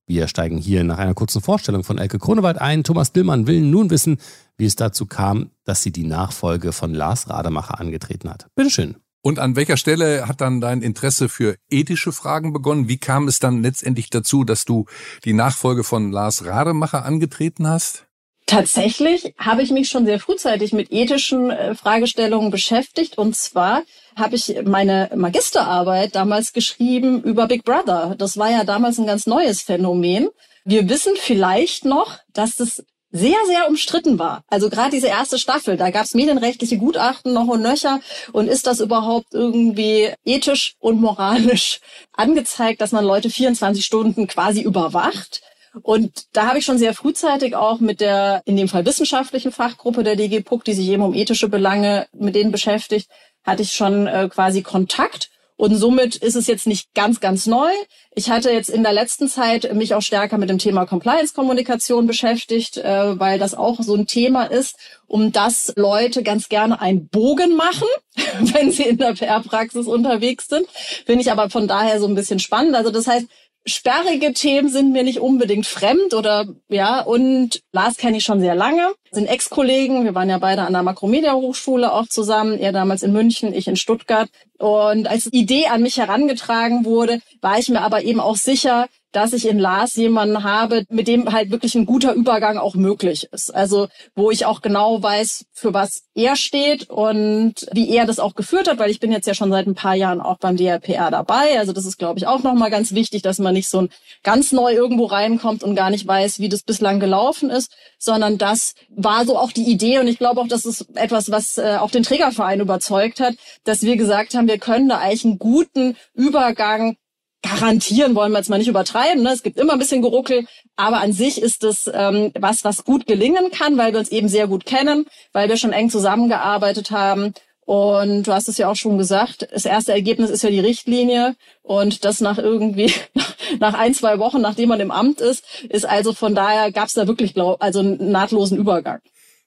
Wir 0.10 0.28
steigen 0.28 0.58
hier 0.58 0.84
nach 0.84 0.98
einer 0.98 1.14
kurzen 1.14 1.42
Vorstellung 1.42 1.84
von 1.84 2.00
Elke 2.00 2.18
Kronewald 2.18 2.60
ein. 2.60 2.84
Thomas 2.84 3.14
Dillmann 3.14 3.46
will 3.46 3.62
nun 3.62 3.92
wissen, 3.92 4.18
wie 4.58 4.66
es 4.66 4.76
dazu 4.76 5.06
kam, 5.06 5.52
dass 5.66 5.84
sie 5.84 5.92
die 5.92 6.04
Nachfolge 6.04 6.72
von 6.72 6.94
Lars 6.96 7.30
Rademacher 7.30 7.80
angetreten 7.80 8.30
hat. 8.30 8.48
Bitteschön. 8.56 8.96
Und 9.22 9.38
an 9.38 9.56
welcher 9.56 9.78
Stelle 9.78 10.28
hat 10.28 10.42
dann 10.42 10.62
dein 10.62 10.82
Interesse 10.82 11.30
für 11.30 11.58
ethische 11.70 12.12
Fragen 12.12 12.54
begonnen? 12.54 12.88
Wie 12.88 12.98
kam 12.98 13.28
es 13.28 13.40
dann 13.40 13.62
letztendlich 13.62 14.10
dazu, 14.10 14.44
dass 14.44 14.66
du 14.66 14.86
die 15.26 15.34
Nachfolge 15.34 15.84
von 15.84 16.12
Lars 16.12 16.46
Rademacher 16.46 17.06
angetreten 17.06 17.68
hast? 17.68 18.09
Tatsächlich 18.50 19.36
habe 19.38 19.62
ich 19.62 19.70
mich 19.70 19.90
schon 19.90 20.08
sehr 20.08 20.20
frühzeitig 20.20 20.74
mit 20.74 20.92
ethischen 20.92 21.52
äh, 21.52 21.76
Fragestellungen 21.76 22.50
beschäftigt. 22.50 23.16
Und 23.16 23.36
zwar 23.36 23.84
habe 24.16 24.36
ich 24.36 24.56
meine 24.66 25.12
Magisterarbeit 25.16 26.16
damals 26.16 26.52
geschrieben 26.52 27.22
über 27.22 27.46
Big 27.46 27.64
Brother. 27.64 28.16
Das 28.18 28.38
war 28.38 28.50
ja 28.50 28.64
damals 28.64 28.98
ein 28.98 29.06
ganz 29.06 29.28
neues 29.28 29.62
Phänomen. 29.62 30.30
Wir 30.66 30.90
wissen 30.90 31.14
vielleicht 31.16 31.86
noch, 31.86 32.18
dass 32.34 32.56
das 32.56 32.84
sehr, 33.12 33.38
sehr 33.46 33.68
umstritten 33.68 34.18
war. 34.18 34.44
Also 34.48 34.70
gerade 34.70 34.92
diese 34.92 35.08
erste 35.08 35.38
Staffel, 35.38 35.78
da 35.78 35.92
gab 35.92 36.06
es 36.06 36.16
medienrechtliche 36.16 36.80
Gutachten 36.80 37.34
noch 37.34 37.48
und 37.48 37.62
nöcher. 37.62 38.00
Und 38.32 38.48
ist 38.48 38.66
das 38.66 38.80
überhaupt 38.80 39.32
irgendwie 39.32 40.12
ethisch 40.26 40.74
und 40.80 41.00
moralisch 41.00 41.82
angezeigt, 42.14 42.82
dass 42.82 42.94
man 42.94 43.06
Leute 43.06 43.30
24 43.30 43.86
Stunden 43.86 44.26
quasi 44.26 44.62
überwacht? 44.62 45.42
Und 45.82 46.26
da 46.34 46.48
habe 46.48 46.60
ich 46.60 46.66
schon 46.66 46.78
sehr 46.78 46.94
frühzeitig 46.94 47.56
auch 47.56 47.80
mit 47.80 48.02
der, 48.02 48.42
in 48.46 48.58
dem 48.58 48.68
Fall 48.68 48.86
wissenschaftlichen 48.86 49.52
Fachgruppe 49.52 50.04
der 50.04 50.16
DG 50.16 50.42
PUC, 50.42 50.64
die 50.66 50.74
sich 50.74 50.88
eben 50.90 51.04
um 51.04 51.14
ethische 51.14 51.50
Belange 51.50 52.08
mit 52.14 52.36
denen 52.36 52.52
beschäftigt, 52.52 53.10
hatte 53.44 53.64
ich 53.64 53.74
schon 53.74 54.08
äh, 54.08 54.30
quasi 54.30 54.62
Kontakt. 54.62 55.30
Und 55.60 55.76
somit 55.76 56.16
ist 56.16 56.38
es 56.38 56.48
jetzt 56.48 56.68
nicht 56.68 56.94
ganz, 56.94 57.20
ganz 57.20 57.46
neu. 57.46 57.70
Ich 58.16 58.30
hatte 58.30 58.50
jetzt 58.50 58.70
in 58.70 58.82
der 58.82 58.94
letzten 58.94 59.28
Zeit 59.28 59.74
mich 59.74 59.94
auch 59.94 60.02
stärker 60.02 60.38
mit 60.38 60.50
dem 60.50 60.58
Thema 60.58 60.86
Compliance-Kommunikation 60.86 62.08
beschäftigt, 62.08 62.78
äh, 62.78 63.20
weil 63.20 63.40
das 63.40 63.56
auch 63.56 63.82
so 63.82 63.94
ein 63.94 64.08
Thema 64.08 64.46
ist, 64.46 64.78
um 65.06 65.34
das 65.34 65.74
Leute 65.76 66.24
ganz 66.24 66.48
gerne 66.48 66.80
einen 66.80 67.10
Bogen 67.10 67.58
machen, 67.58 67.90
wenn 68.40 68.72
sie 68.72 68.84
in 68.84 69.00
der 69.00 69.16
PR-Praxis 69.16 69.86
unterwegs 69.86 70.48
sind. 70.48 70.66
Finde 71.06 71.24
ich 71.24 71.32
aber 71.32 71.50
von 71.50 71.68
daher 71.68 72.00
so 72.00 72.08
ein 72.08 72.16
bisschen 72.16 72.40
spannend. 72.40 72.76
Also 72.76 72.90
das 72.90 73.08
heißt, 73.08 73.28
sperrige 73.70 74.34
Themen 74.34 74.70
sind 74.70 74.92
mir 74.92 75.04
nicht 75.04 75.20
unbedingt 75.20 75.66
fremd 75.66 76.14
oder 76.14 76.48
ja 76.68 77.02
und 77.02 77.62
Lars 77.72 77.98
kenne 77.98 78.18
ich 78.18 78.24
schon 78.24 78.40
sehr 78.40 78.56
lange, 78.56 78.94
sind 79.12 79.28
Ex-Kollegen, 79.28 80.06
wir 80.06 80.16
waren 80.16 80.30
ja 80.30 80.38
beide 80.38 80.64
an 80.64 80.74
der 80.74 80.84
Makromedia 80.84 81.34
Hochschule 81.34 81.94
auch 81.94 82.08
zusammen, 82.08 82.60
er 82.60 82.72
damals 82.72 83.04
in 83.04 83.14
München, 83.14 83.54
ich 83.54 83.68
in 83.68 83.76
Stuttgart 83.76 84.30
und 84.58 85.08
als 85.08 85.32
Idee 85.32 85.68
an 85.68 85.82
mich 85.82 85.98
herangetragen 85.98 86.86
wurde, 86.86 87.20
war 87.42 87.58
ich 87.58 87.70
mir 87.70 87.82
aber 87.82 88.04
eben 88.04 88.20
auch 88.20 88.36
sicher, 88.36 88.88
dass 89.12 89.34
ich 89.34 89.48
in 89.48 89.58
Lars 89.58 89.96
jemanden 89.96 90.44
habe, 90.44 90.84
mit 90.90 91.08
dem 91.08 91.32
halt 91.32 91.50
wirklich 91.50 91.74
ein 91.76 91.86
guter 91.86 92.14
Übergang 92.14 92.58
auch 92.58 92.76
möglich 92.76 93.28
ist. 93.32 93.54
Also 93.54 93.88
wo 94.16 94.30
ich 94.30 94.46
auch 94.46 94.62
genau 94.62 95.02
weiß, 95.02 95.46
für 95.52 95.74
was 95.74 96.04
er 96.14 96.36
steht 96.36 96.90
und 96.90 97.68
wie 97.74 97.90
er 97.90 98.06
das 98.06 98.20
auch 98.20 98.36
geführt 98.36 98.68
hat, 98.68 98.78
weil 98.78 98.92
ich 98.92 99.00
bin 99.00 99.12
jetzt 99.12 99.26
ja 99.26 99.34
schon 99.34 99.50
seit 99.50 99.66
ein 99.66 99.76
paar 99.76 99.96
Jahren 99.96 100.22
auch 100.22 100.38
beim 100.38 100.58
DRPR 100.58 101.10
dabei. 101.10 101.58
Also 101.58 101.74
das 101.74 101.86
ist, 101.86 101.98
glaube 101.98 102.20
ich, 102.20 102.28
auch 102.28 102.44
nochmal 102.44 102.70
ganz 102.70 102.94
wichtig, 102.94 103.24
dass 103.24 103.40
man 103.40 103.54
nicht 103.54 103.70
so 103.70 103.82
ein 103.82 103.90
ganz 104.24 104.52
neu 104.52 104.74
irgendwo 104.74 105.06
reinkommt 105.06 105.64
und 105.64 105.76
gar 105.76 105.90
nicht 105.90 106.06
weiß, 106.06 106.40
wie 106.40 106.50
das 106.50 106.62
bislang 106.62 107.00
gelaufen 107.00 107.50
ist, 107.50 107.72
sondern 107.98 108.38
das 108.38 108.76
war 109.02 109.26
so 109.26 109.38
auch 109.38 109.52
die 109.52 109.64
Idee 109.64 110.00
und 110.00 110.08
ich 110.08 110.18
glaube 110.18 110.42
auch, 110.42 110.48
das 110.48 110.66
ist 110.66 110.88
etwas, 110.96 111.32
was 111.32 111.58
äh, 111.58 111.78
auch 111.80 111.92
den 111.92 112.04
Trägerverein 112.04 112.60
überzeugt 112.60 113.20
hat, 113.20 113.36
dass 113.64 113.82
wir 113.82 113.96
gesagt 113.96 114.34
haben, 114.36 114.48
wir 114.48 114.58
können 114.58 114.90
da 114.90 114.98
eigentlich 114.98 115.26
einen 115.26 115.40
guten 115.40 115.96
Übergang 116.14 116.98
garantieren 117.42 118.16
wollen 118.16 118.34
wir 118.34 118.40
jetzt 118.40 118.50
mal 118.50 118.58
nicht 118.58 118.68
übertreiben. 118.68 119.24
Ne? 119.24 119.32
Es 119.32 119.44
gibt 119.44 119.58
immer 119.58 119.74
ein 119.74 119.80
bisschen 119.80 120.02
Geruckel, 120.02 120.46
aber 120.76 121.00
an 121.00 121.14
sich 121.14 121.42
ist 121.42 121.64
es 121.64 121.90
ähm, 121.94 122.32
was, 122.38 122.66
was 122.66 122.84
gut 122.84 123.08
gelingen 123.08 123.52
kann, 123.52 123.78
weil 123.78 123.94
wir 123.94 124.00
uns 124.00 124.12
eben 124.12 124.28
sehr 124.28 124.48
gut 124.48 124.66
kennen, 124.66 125.06
weil 125.32 125.48
wir 125.48 125.56
schon 125.56 125.72
eng 125.72 125.90
zusammengearbeitet 125.90 126.92
haben. 126.92 127.34
Und 127.70 128.24
du 128.24 128.34
hast 128.34 128.50
es 128.50 128.58
ja 128.58 128.68
auch 128.68 128.76
schon 128.76 128.98
gesagt, 128.98 129.48
das 129.54 129.64
erste 129.64 129.92
Ergebnis 129.92 130.32
ist 130.32 130.42
ja 130.42 130.50
die 130.50 130.60
Richtlinie 130.60 131.36
und 131.62 132.04
das 132.04 132.20
nach 132.20 132.40
irgendwie 132.40 132.92
nach 133.60 133.76
ein, 133.76 133.94
zwei 133.94 134.18
Wochen, 134.18 134.42
nachdem 134.42 134.70
man 134.70 134.80
im 134.80 134.90
Amt 134.90 135.22
ist, 135.22 135.44
ist 135.70 135.86
also 135.86 136.14
von 136.14 136.34
daher 136.34 136.72
gab 136.72 136.88
es 136.88 136.96
da 136.96 137.06
wirklich 137.06 137.36
glaub, 137.36 137.62
also 137.62 137.82
einen 137.82 138.12
nahtlosen 138.12 138.58
Übergang. 138.58 139.02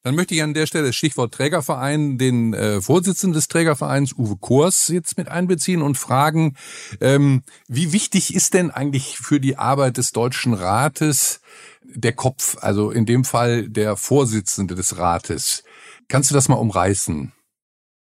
Dann 0.05 0.15
möchte 0.15 0.37
ich 0.37 0.43
an 0.45 0.55
der 0.55 0.67
Stelle 0.67 0.93
Stichwort 0.93 1.35
Trägerverein 1.35 2.17
den 2.17 2.55
äh, 2.55 2.81
Vorsitzenden 2.81 3.35
des 3.35 3.49
Trägervereins 3.49 4.13
Uwe 4.13 4.37
Kors 4.37 4.87
jetzt 4.87 5.19
mit 5.19 5.27
einbeziehen 5.27 5.83
und 5.83 5.99
fragen, 5.99 6.55
ähm, 7.01 7.43
wie 7.67 7.93
wichtig 7.93 8.37
ist 8.37 8.55
denn 8.55 8.71
eigentlich 8.71 9.17
für 9.17 9.41
die 9.41 9.57
Arbeit 9.57 9.97
des 9.97 10.13
Deutschen 10.13 10.55
Rates 10.55 11.41
der 11.83 12.13
Kopf, 12.13 12.57
also 12.61 12.93
in 12.93 13.05
dem 13.05 13.25
Fall 13.25 13.69
der 13.69 13.97
Vorsitzende 13.97 14.77
des 14.77 14.97
Rates? 14.97 15.65
Kannst 16.07 16.31
du 16.31 16.35
das 16.35 16.49
mal 16.49 16.55
umreißen? 16.55 17.33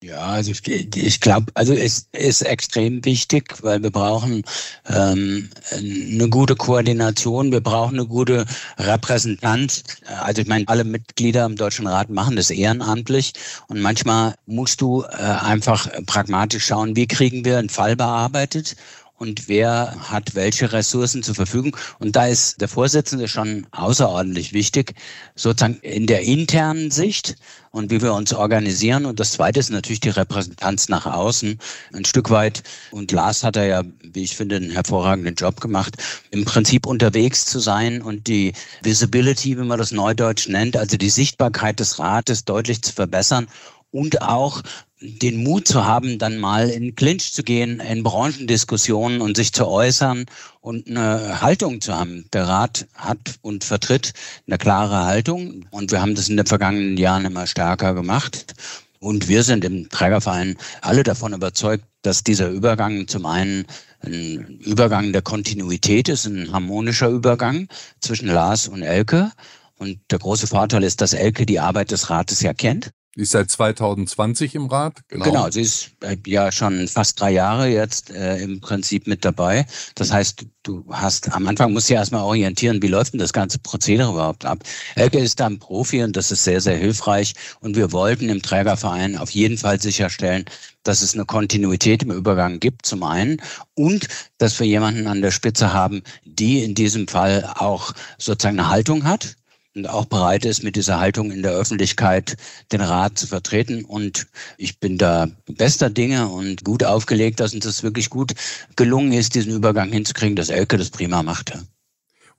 Ja, 0.02 0.18
also 0.18 0.50
ich, 0.50 0.66
ich 0.96 1.20
glaube, 1.20 1.52
also 1.54 1.72
es 1.74 2.08
ist 2.10 2.42
extrem 2.42 3.04
wichtig, 3.04 3.62
weil 3.62 3.84
wir 3.84 3.92
brauchen 3.92 4.42
ähm, 4.88 5.48
eine 5.70 6.28
gute 6.28 6.56
Koordination, 6.56 7.52
wir 7.52 7.60
brauchen 7.60 8.00
eine 8.00 8.08
gute 8.08 8.44
Repräsentanz. 8.78 9.84
Also 10.20 10.42
ich 10.42 10.48
meine, 10.48 10.66
alle 10.66 10.82
Mitglieder 10.82 11.46
im 11.46 11.54
Deutschen 11.54 11.86
Rat 11.86 12.10
machen 12.10 12.34
das 12.34 12.50
ehrenamtlich 12.50 13.32
und 13.68 13.80
manchmal 13.80 14.34
musst 14.46 14.80
du 14.80 15.04
äh, 15.04 15.18
einfach 15.18 15.88
pragmatisch 16.06 16.66
schauen, 16.66 16.96
wie 16.96 17.06
kriegen 17.06 17.44
wir 17.44 17.58
einen 17.58 17.68
Fall 17.68 17.94
bearbeitet 17.94 18.74
und 19.22 19.46
wer 19.46 19.94
hat 20.10 20.34
welche 20.34 20.72
Ressourcen 20.72 21.22
zur 21.22 21.36
Verfügung. 21.36 21.76
Und 22.00 22.16
da 22.16 22.26
ist 22.26 22.60
der 22.60 22.66
Vorsitzende 22.66 23.28
schon 23.28 23.68
außerordentlich 23.70 24.52
wichtig, 24.52 24.94
sozusagen 25.36 25.78
in 25.82 26.08
der 26.08 26.22
internen 26.22 26.90
Sicht 26.90 27.36
und 27.70 27.92
wie 27.92 28.02
wir 28.02 28.14
uns 28.14 28.34
organisieren. 28.34 29.06
Und 29.06 29.20
das 29.20 29.30
Zweite 29.30 29.60
ist 29.60 29.70
natürlich 29.70 30.00
die 30.00 30.08
Repräsentanz 30.08 30.88
nach 30.88 31.06
außen. 31.06 31.56
Ein 31.92 32.04
Stück 32.04 32.30
weit, 32.30 32.64
und 32.90 33.12
Lars 33.12 33.44
hat 33.44 33.54
er 33.54 33.66
ja, 33.66 33.82
wie 34.02 34.24
ich 34.24 34.34
finde, 34.34 34.56
einen 34.56 34.72
hervorragenden 34.72 35.36
Job 35.36 35.60
gemacht, 35.60 35.94
im 36.32 36.44
Prinzip 36.44 36.84
unterwegs 36.84 37.46
zu 37.46 37.60
sein 37.60 38.02
und 38.02 38.26
die 38.26 38.54
Visibility, 38.82 39.56
wie 39.56 39.62
man 39.62 39.78
das 39.78 39.92
neudeutsch 39.92 40.48
nennt, 40.48 40.76
also 40.76 40.96
die 40.96 41.10
Sichtbarkeit 41.10 41.78
des 41.78 42.00
Rates 42.00 42.44
deutlich 42.44 42.82
zu 42.82 42.92
verbessern 42.92 43.46
und 43.92 44.22
auch 44.22 44.62
den 45.00 45.42
Mut 45.42 45.68
zu 45.68 45.84
haben, 45.84 46.18
dann 46.18 46.38
mal 46.38 46.68
in 46.70 46.94
Clinch 46.94 47.32
zu 47.32 47.42
gehen, 47.42 47.80
in 47.80 48.02
Branchendiskussionen 48.02 49.20
und 49.20 49.36
sich 49.36 49.52
zu 49.52 49.66
äußern 49.66 50.26
und 50.60 50.88
eine 50.88 51.40
Haltung 51.40 51.80
zu 51.80 51.94
haben. 51.94 52.26
Der 52.32 52.48
Rat 52.48 52.86
hat 52.94 53.36
und 53.42 53.64
vertritt 53.64 54.12
eine 54.46 54.58
klare 54.58 55.04
Haltung 55.04 55.66
und 55.70 55.90
wir 55.92 56.00
haben 56.00 56.14
das 56.14 56.28
in 56.28 56.36
den 56.36 56.46
vergangenen 56.46 56.96
Jahren 56.96 57.24
immer 57.24 57.46
stärker 57.46 57.94
gemacht. 57.94 58.54
Und 59.00 59.26
wir 59.26 59.42
sind 59.42 59.64
im 59.64 59.88
Trägerverein 59.88 60.56
alle 60.80 61.02
davon 61.02 61.32
überzeugt, 61.32 61.84
dass 62.02 62.22
dieser 62.22 62.48
Übergang 62.48 63.08
zum 63.08 63.26
einen 63.26 63.66
ein 64.00 64.60
Übergang 64.64 65.12
der 65.12 65.22
Kontinuität 65.22 66.08
ist, 66.08 66.26
ein 66.26 66.52
harmonischer 66.52 67.08
Übergang 67.08 67.68
zwischen 68.00 68.28
Lars 68.28 68.68
und 68.68 68.82
Elke. 68.82 69.32
Und 69.76 69.98
der 70.12 70.20
große 70.20 70.46
Vorteil 70.46 70.84
ist, 70.84 71.00
dass 71.00 71.12
Elke 71.12 71.46
die 71.46 71.58
Arbeit 71.58 71.90
des 71.90 72.10
Rates 72.10 72.40
ja 72.42 72.54
kennt 72.54 72.92
die 73.14 73.22
ist 73.22 73.32
seit 73.32 73.50
2020 73.50 74.54
im 74.54 74.66
Rat. 74.66 75.00
Genau, 75.08 75.24
genau 75.24 75.50
sie 75.50 75.60
ist 75.60 75.90
äh, 76.00 76.16
ja 76.26 76.50
schon 76.50 76.88
fast 76.88 77.20
drei 77.20 77.32
Jahre 77.32 77.68
jetzt 77.68 78.10
äh, 78.10 78.38
im 78.38 78.60
Prinzip 78.60 79.06
mit 79.06 79.24
dabei. 79.24 79.66
Das 79.94 80.10
heißt, 80.10 80.46
du 80.62 80.84
hast 80.90 81.30
am 81.32 81.46
Anfang 81.46 81.72
musst 81.72 81.90
du 81.90 81.94
ja 81.94 82.00
erstmal 82.00 82.22
orientieren, 82.22 82.80
wie 82.80 82.88
läuft 82.88 83.12
denn 83.12 83.20
das 83.20 83.34
ganze 83.34 83.58
Prozedere 83.58 84.10
überhaupt 84.10 84.46
ab. 84.46 84.60
Elke 84.94 85.18
ist 85.18 85.40
da 85.40 85.46
ein 85.46 85.58
Profi 85.58 86.02
und 86.02 86.16
das 86.16 86.30
ist 86.30 86.44
sehr, 86.44 86.62
sehr 86.62 86.76
hilfreich. 86.76 87.34
Und 87.60 87.76
wir 87.76 87.92
wollten 87.92 88.30
im 88.30 88.40
Trägerverein 88.40 89.18
auf 89.18 89.30
jeden 89.30 89.58
Fall 89.58 89.80
sicherstellen, 89.80 90.46
dass 90.82 91.02
es 91.02 91.14
eine 91.14 91.26
Kontinuität 91.26 92.02
im 92.02 92.10
Übergang 92.10 92.60
gibt, 92.60 92.86
zum 92.86 93.02
einen, 93.02 93.40
und 93.74 94.08
dass 94.38 94.58
wir 94.58 94.66
jemanden 94.66 95.06
an 95.06 95.22
der 95.22 95.30
Spitze 95.30 95.72
haben, 95.72 96.02
die 96.24 96.62
in 96.64 96.74
diesem 96.74 97.06
Fall 97.08 97.52
auch 97.56 97.92
sozusagen 98.18 98.58
eine 98.58 98.70
Haltung 98.70 99.04
hat, 99.04 99.36
und 99.74 99.88
auch 99.88 100.04
bereit 100.04 100.44
ist, 100.44 100.62
mit 100.62 100.76
dieser 100.76 101.00
Haltung 101.00 101.30
in 101.30 101.42
der 101.42 101.52
Öffentlichkeit 101.52 102.36
den 102.72 102.80
Rat 102.80 103.18
zu 103.18 103.26
vertreten. 103.26 103.84
Und 103.84 104.26
ich 104.58 104.78
bin 104.78 104.98
da 104.98 105.28
bester 105.46 105.90
Dinge 105.90 106.28
und 106.28 106.64
gut 106.64 106.84
aufgelegt, 106.84 107.40
dass 107.40 107.54
uns 107.54 107.64
das 107.64 107.82
wirklich 107.82 108.10
gut 108.10 108.32
gelungen 108.76 109.12
ist, 109.12 109.34
diesen 109.34 109.52
Übergang 109.54 109.90
hinzukriegen, 109.90 110.36
dass 110.36 110.50
Elke 110.50 110.76
das 110.76 110.90
prima 110.90 111.22
machte. 111.22 111.62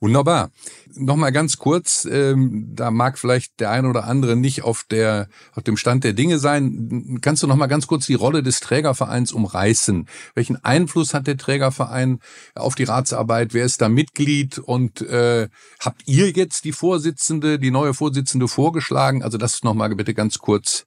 Wunderbar. 0.04 0.50
Nochmal 0.96 1.32
ganz 1.32 1.56
kurz, 1.56 2.04
ähm, 2.04 2.66
da 2.74 2.90
mag 2.90 3.18
vielleicht 3.18 3.58
der 3.58 3.70
eine 3.70 3.88
oder 3.88 4.04
andere 4.04 4.36
nicht 4.36 4.60
auf 4.60 4.84
der 4.90 5.28
auf 5.54 5.62
dem 5.62 5.78
Stand 5.78 6.04
der 6.04 6.12
Dinge 6.12 6.38
sein. 6.38 7.20
Kannst 7.22 7.42
du 7.42 7.46
nochmal 7.46 7.68
ganz 7.68 7.86
kurz 7.86 8.04
die 8.04 8.12
Rolle 8.12 8.42
des 8.42 8.60
Trägervereins 8.60 9.32
umreißen? 9.32 10.06
Welchen 10.34 10.62
Einfluss 10.62 11.14
hat 11.14 11.26
der 11.26 11.38
Trägerverein 11.38 12.20
auf 12.54 12.74
die 12.74 12.84
Ratsarbeit? 12.84 13.54
Wer 13.54 13.64
ist 13.64 13.80
da 13.80 13.88
Mitglied? 13.88 14.58
Und 14.58 15.00
äh, 15.00 15.48
habt 15.80 16.02
ihr 16.04 16.28
jetzt 16.32 16.66
die 16.66 16.72
Vorsitzende, 16.72 17.58
die 17.58 17.70
neue 17.70 17.94
Vorsitzende 17.94 18.46
vorgeschlagen? 18.46 19.22
Also 19.22 19.38
das 19.38 19.62
nochmal 19.62 19.94
bitte 19.94 20.12
ganz 20.12 20.38
kurz 20.38 20.84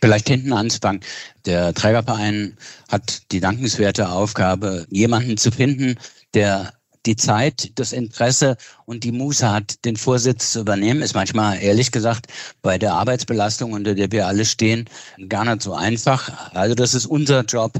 Vielleicht 0.00 0.28
hinten 0.28 0.52
anzufangen. 0.52 1.02
Der 1.44 1.74
Trägerverein 1.74 2.56
hat 2.88 3.30
die 3.32 3.40
dankenswerte 3.40 4.08
Aufgabe, 4.08 4.86
jemanden 4.88 5.36
zu 5.36 5.50
finden, 5.50 5.98
der 6.32 6.72
die 7.06 7.16
Zeit, 7.16 7.72
das 7.76 7.92
Interesse 7.92 8.56
und 8.84 9.04
die 9.04 9.12
Muße 9.12 9.50
hat, 9.50 9.84
den 9.84 9.96
Vorsitz 9.96 10.52
zu 10.52 10.60
übernehmen, 10.60 11.02
ist 11.02 11.14
manchmal, 11.14 11.60
ehrlich 11.62 11.90
gesagt, 11.90 12.26
bei 12.62 12.78
der 12.78 12.94
Arbeitsbelastung, 12.94 13.72
unter 13.72 13.94
der 13.94 14.12
wir 14.12 14.26
alle 14.26 14.44
stehen, 14.44 14.88
gar 15.28 15.44
nicht 15.44 15.62
so 15.62 15.74
einfach. 15.74 16.52
Also 16.54 16.74
das 16.74 16.94
ist 16.94 17.06
unser 17.06 17.44
Job, 17.44 17.72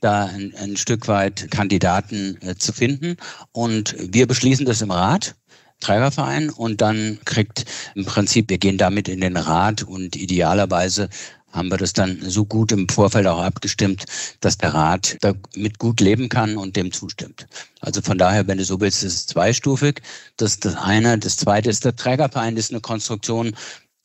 da 0.00 0.26
ein, 0.26 0.54
ein 0.56 0.76
Stück 0.76 1.08
weit 1.08 1.50
Kandidaten 1.50 2.38
äh, 2.40 2.56
zu 2.56 2.72
finden. 2.72 3.16
Und 3.52 3.96
wir 3.98 4.26
beschließen 4.26 4.66
das 4.66 4.82
im 4.82 4.90
Rat. 4.90 5.34
Trägerverein 5.80 6.50
und 6.50 6.82
dann 6.82 7.18
kriegt 7.24 7.64
im 7.94 8.04
Prinzip, 8.04 8.50
wir 8.50 8.58
gehen 8.58 8.76
damit 8.76 9.08
in 9.08 9.22
den 9.22 9.38
Rat 9.38 9.82
und 9.82 10.14
idealerweise 10.14 11.08
haben 11.52 11.70
wir 11.70 11.78
das 11.78 11.92
dann 11.92 12.18
so 12.22 12.44
gut 12.44 12.72
im 12.72 12.88
Vorfeld 12.88 13.26
auch 13.26 13.40
abgestimmt, 13.40 14.04
dass 14.40 14.58
der 14.58 14.74
Rat 14.74 15.16
damit 15.20 15.78
gut 15.78 16.00
leben 16.00 16.28
kann 16.28 16.56
und 16.56 16.76
dem 16.76 16.92
zustimmt. 16.92 17.46
Also 17.80 18.02
von 18.02 18.18
daher, 18.18 18.46
wenn 18.46 18.58
du 18.58 18.64
so 18.64 18.80
willst, 18.80 19.02
ist 19.02 19.14
es 19.14 19.26
zweistufig. 19.26 20.00
Das 20.36 20.52
ist 20.52 20.64
das 20.64 20.76
eine. 20.76 21.18
Das 21.18 21.36
zweite 21.36 21.70
ist 21.70 21.84
der 21.84 21.96
Trägerverein, 21.96 22.54
das 22.54 22.66
ist 22.66 22.72
eine 22.72 22.80
Konstruktion, 22.80 23.54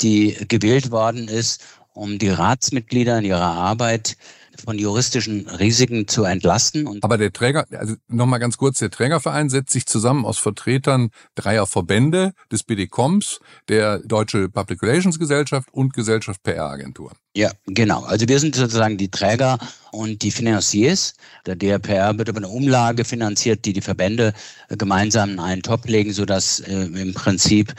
die 0.01 0.35
gewählt 0.47 0.91
worden 0.91 1.27
ist, 1.27 1.63
um 1.93 2.19
die 2.19 2.29
Ratsmitglieder 2.29 3.19
in 3.19 3.25
ihrer 3.25 3.41
Arbeit 3.41 4.17
von 4.63 4.77
juristischen 4.77 5.47
Risiken 5.47 6.07
zu 6.07 6.23
entlasten. 6.23 6.87
Und 6.87 7.03
Aber 7.03 7.17
der 7.17 7.31
Träger, 7.31 7.65
also 7.71 7.95
nochmal 8.07 8.39
ganz 8.39 8.57
kurz, 8.57 8.79
der 8.79 8.91
Trägerverein 8.91 9.49
setzt 9.49 9.73
sich 9.73 9.85
zusammen 9.85 10.25
aus 10.25 10.37
Vertretern 10.37 11.09
dreier 11.35 11.67
Verbände 11.67 12.33
des 12.51 12.63
BDComs, 12.63 13.39
der 13.69 13.99
Deutsche 13.99 14.49
Public 14.49 14.81
Relations 14.81 15.19
Gesellschaft 15.19 15.69
und 15.71 15.93
Gesellschaft 15.93 16.43
PR 16.43 16.69
Agentur. 16.69 17.11
Ja, 17.35 17.51
genau. 17.65 18.03
Also 18.03 18.29
wir 18.29 18.39
sind 18.39 18.55
sozusagen 18.55 18.97
die 18.97 19.11
Träger 19.11 19.57
und 19.91 20.21
die 20.21 20.31
Financiers. 20.31 21.15
Der 21.45 21.57
DRPR 21.57 22.17
wird 22.17 22.29
über 22.29 22.37
eine 22.37 22.47
Umlage 22.47 23.03
finanziert, 23.03 23.65
die 23.65 23.73
die 23.73 23.81
Verbände 23.81 24.33
gemeinsam 24.69 25.31
in 25.31 25.39
einen 25.39 25.61
Top 25.61 25.85
legen, 25.85 26.13
sodass 26.13 26.61
äh, 26.61 26.73
im 26.73 27.13
Prinzip 27.13 27.73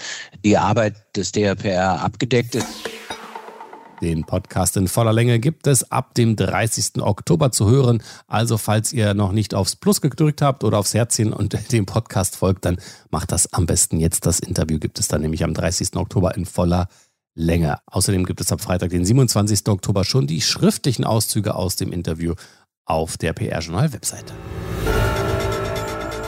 die 0.45 0.59
Arbeit 0.59 0.95
des 1.17 1.33
DRPR 1.33 2.03
abgedeckt 2.03 2.55
ist. 2.55 2.67
Den 4.03 4.25
Podcast 4.25 4.77
in 4.77 4.89
voller 4.89 5.13
Länge 5.13 5.39
gibt 5.39 5.67
es 5.67 5.91
ab 5.91 6.15
dem 6.15 6.37
30. 6.37 7.01
Oktober 7.01 7.51
zu 7.51 7.69
hören. 7.69 8.03
Also 8.27 8.59
falls 8.59 8.93
ihr 8.93 9.15
noch 9.15 9.33
nicht 9.33 9.55
aufs 9.55 9.77
Plus 9.77 10.01
gedrückt 10.01 10.43
habt 10.43 10.65
oder 10.65 10.79
aufs 10.79 10.93
Herzchen 10.95 11.33
und 11.33 11.57
dem 11.73 11.87
Podcast 11.87 12.37
folgt, 12.37 12.65
dann 12.65 12.79
macht 13.11 13.33
das 13.33 13.53
am 13.53 13.67
besten 13.67 13.99
jetzt. 13.99 14.27
Das 14.27 14.41
Interview 14.41 14.79
gibt 14.79 14.99
es 14.99 15.09
dann 15.09 15.23
nämlich 15.23 15.45
am 15.45 15.55
30. 15.55 15.97
Oktober 15.97 16.37
in 16.37 16.45
voller 16.45 16.89
Länge. 17.35 17.79
Außerdem 17.87 18.25
gibt 18.27 18.41
es 18.41 18.53
ab 18.53 18.61
Freitag, 18.61 18.91
den 18.91 19.05
27. 19.05 19.69
Oktober, 19.69 20.05
schon 20.05 20.27
die 20.27 20.41
schriftlichen 20.41 21.05
Auszüge 21.05 21.55
aus 21.55 21.77
dem 21.77 21.93
Interview 21.93 22.35
auf 22.85 23.17
der 23.17 23.33
PR-Journal-Webseite. 23.33 24.35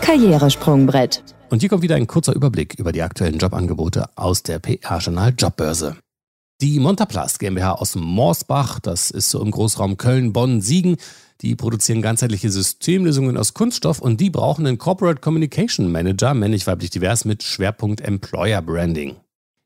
Karrieresprungbrett. 0.00 1.22
Und 1.50 1.60
hier 1.60 1.68
kommt 1.68 1.82
wieder 1.82 1.96
ein 1.96 2.06
kurzer 2.06 2.34
Überblick 2.34 2.74
über 2.78 2.92
die 2.92 3.02
aktuellen 3.02 3.38
Jobangebote 3.38 4.06
aus 4.16 4.42
der 4.42 4.58
PR-Journal 4.58 5.34
Jobbörse. 5.38 5.96
Die 6.60 6.80
Montaplast 6.80 7.38
GmbH 7.38 7.74
aus 7.74 7.94
Morsbach, 7.94 8.80
das 8.80 9.12
ist 9.12 9.30
so 9.30 9.40
im 9.40 9.52
Großraum 9.52 9.96
Köln, 9.96 10.32
Bonn, 10.32 10.60
Siegen, 10.60 10.96
die 11.40 11.54
produzieren 11.54 12.02
ganzheitliche 12.02 12.50
Systemlösungen 12.50 13.36
aus 13.36 13.54
Kunststoff 13.54 14.00
und 14.00 14.20
die 14.20 14.28
brauchen 14.28 14.66
einen 14.66 14.76
Corporate 14.76 15.20
Communication 15.20 15.92
Manager, 15.92 16.34
männlich, 16.34 16.66
weiblich, 16.66 16.90
divers, 16.90 17.24
mit 17.24 17.44
Schwerpunkt 17.44 18.00
Employer 18.00 18.60
Branding. 18.60 19.14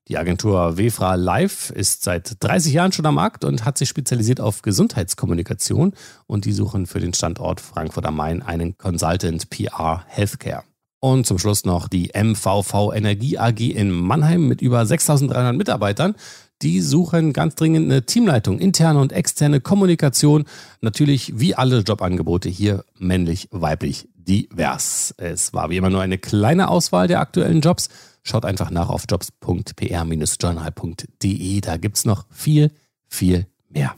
Die 0.08 0.18
Agentur 0.18 0.76
Wefra 0.76 1.14
Live 1.14 1.70
ist 1.70 2.02
seit 2.02 2.36
30 2.40 2.74
Jahren 2.74 2.92
schon 2.92 3.06
am 3.06 3.14
Markt 3.14 3.46
und 3.46 3.64
hat 3.64 3.78
sich 3.78 3.88
spezialisiert 3.88 4.42
auf 4.42 4.60
Gesundheitskommunikation 4.60 5.94
und 6.26 6.44
die 6.44 6.52
suchen 6.52 6.84
für 6.84 7.00
den 7.00 7.14
Standort 7.14 7.62
Frankfurt 7.62 8.04
am 8.04 8.16
Main 8.16 8.42
einen 8.42 8.76
Consultant 8.76 9.48
PR 9.48 10.04
Healthcare. 10.08 10.64
Und 11.00 11.26
zum 11.26 11.38
Schluss 11.38 11.64
noch 11.64 11.88
die 11.88 12.12
MVV 12.14 12.92
Energie 12.94 13.36
AG 13.36 13.58
in 13.58 13.90
Mannheim 13.90 14.46
mit 14.46 14.60
über 14.60 14.86
6300 14.86 15.56
Mitarbeitern. 15.56 16.14
Die 16.62 16.80
suchen 16.80 17.32
ganz 17.32 17.56
dringend 17.56 17.90
eine 17.90 18.06
Teamleitung, 18.06 18.60
interne 18.60 19.00
und 19.00 19.10
externe 19.12 19.60
Kommunikation. 19.60 20.44
Natürlich 20.80 21.32
wie 21.38 21.56
alle 21.56 21.80
Jobangebote 21.80 22.48
hier 22.48 22.84
männlich, 22.98 23.48
weiblich, 23.50 24.08
divers. 24.14 25.12
Es 25.18 25.52
war 25.52 25.68
wie 25.70 25.76
immer 25.76 25.90
nur 25.90 26.02
eine 26.02 26.18
kleine 26.18 26.68
Auswahl 26.68 27.08
der 27.08 27.18
aktuellen 27.20 27.60
Jobs. 27.60 27.88
Schaut 28.22 28.44
einfach 28.44 28.70
nach 28.70 28.88
auf 28.88 29.06
jobs.pr-journal.de. 29.10 31.60
Da 31.60 31.76
gibt 31.76 31.96
es 31.96 32.04
noch 32.04 32.26
viel, 32.30 32.70
viel 33.08 33.48
mehr. 33.68 33.96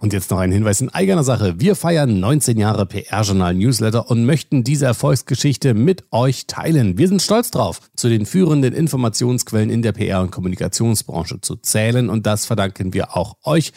Und 0.00 0.14
jetzt 0.14 0.30
noch 0.30 0.38
ein 0.38 0.50
Hinweis 0.50 0.80
in 0.80 0.88
eigener 0.88 1.22
Sache. 1.22 1.60
Wir 1.60 1.76
feiern 1.76 2.20
19 2.20 2.58
Jahre 2.58 2.86
PR-Journal 2.86 3.52
Newsletter 3.52 4.10
und 4.10 4.24
möchten 4.24 4.64
diese 4.64 4.86
Erfolgsgeschichte 4.86 5.74
mit 5.74 6.04
euch 6.10 6.46
teilen. 6.46 6.96
Wir 6.96 7.06
sind 7.06 7.20
stolz 7.20 7.50
drauf, 7.50 7.80
zu 7.96 8.08
den 8.08 8.24
führenden 8.24 8.72
Informationsquellen 8.72 9.68
in 9.68 9.82
der 9.82 9.92
PR- 9.92 10.22
und 10.22 10.30
Kommunikationsbranche 10.30 11.42
zu 11.42 11.56
zählen 11.56 12.08
und 12.08 12.24
das 12.24 12.46
verdanken 12.46 12.94
wir 12.94 13.14
auch 13.14 13.36
euch, 13.44 13.72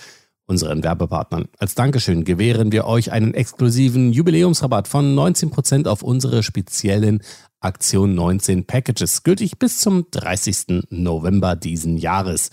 unseren 0.46 0.84
Werbepartnern. 0.84 1.50
Als 1.58 1.76
Dankeschön 1.76 2.24
gewähren 2.24 2.72
wir 2.72 2.86
euch 2.86 3.12
einen 3.12 3.34
exklusiven 3.34 4.14
Jubiläumsrabatt 4.14 4.88
von 4.88 5.16
19% 5.16 5.88
auf 5.88 6.04
unsere 6.04 6.42
speziellen 6.44 7.22
Aktion 7.60 8.16
19 8.16 8.66
Packages, 8.66 9.24
gültig 9.24 9.60
bis 9.60 9.80
zum 9.80 10.06
30. 10.12 10.86
November 10.90 11.56
diesen 11.56 11.98
Jahres. 11.98 12.50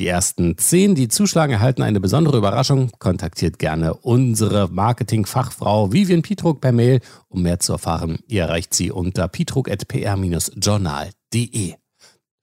Die 0.00 0.08
ersten 0.08 0.56
zehn, 0.56 0.94
die 0.94 1.08
zuschlagen, 1.08 1.52
erhalten 1.52 1.82
eine 1.82 2.00
besondere 2.00 2.38
Überraschung. 2.38 2.90
Kontaktiert 2.98 3.58
gerne 3.58 3.92
unsere 3.92 4.68
Marketingfachfrau 4.68 5.92
Vivian 5.92 6.22
Pietruck 6.22 6.62
per 6.62 6.72
Mail, 6.72 7.00
um 7.28 7.42
mehr 7.42 7.60
zu 7.60 7.72
erfahren. 7.72 8.20
Ihr 8.26 8.44
erreicht 8.44 8.72
sie 8.72 8.90
unter 8.90 9.28
pietruck.pr-journal.de. 9.28 11.74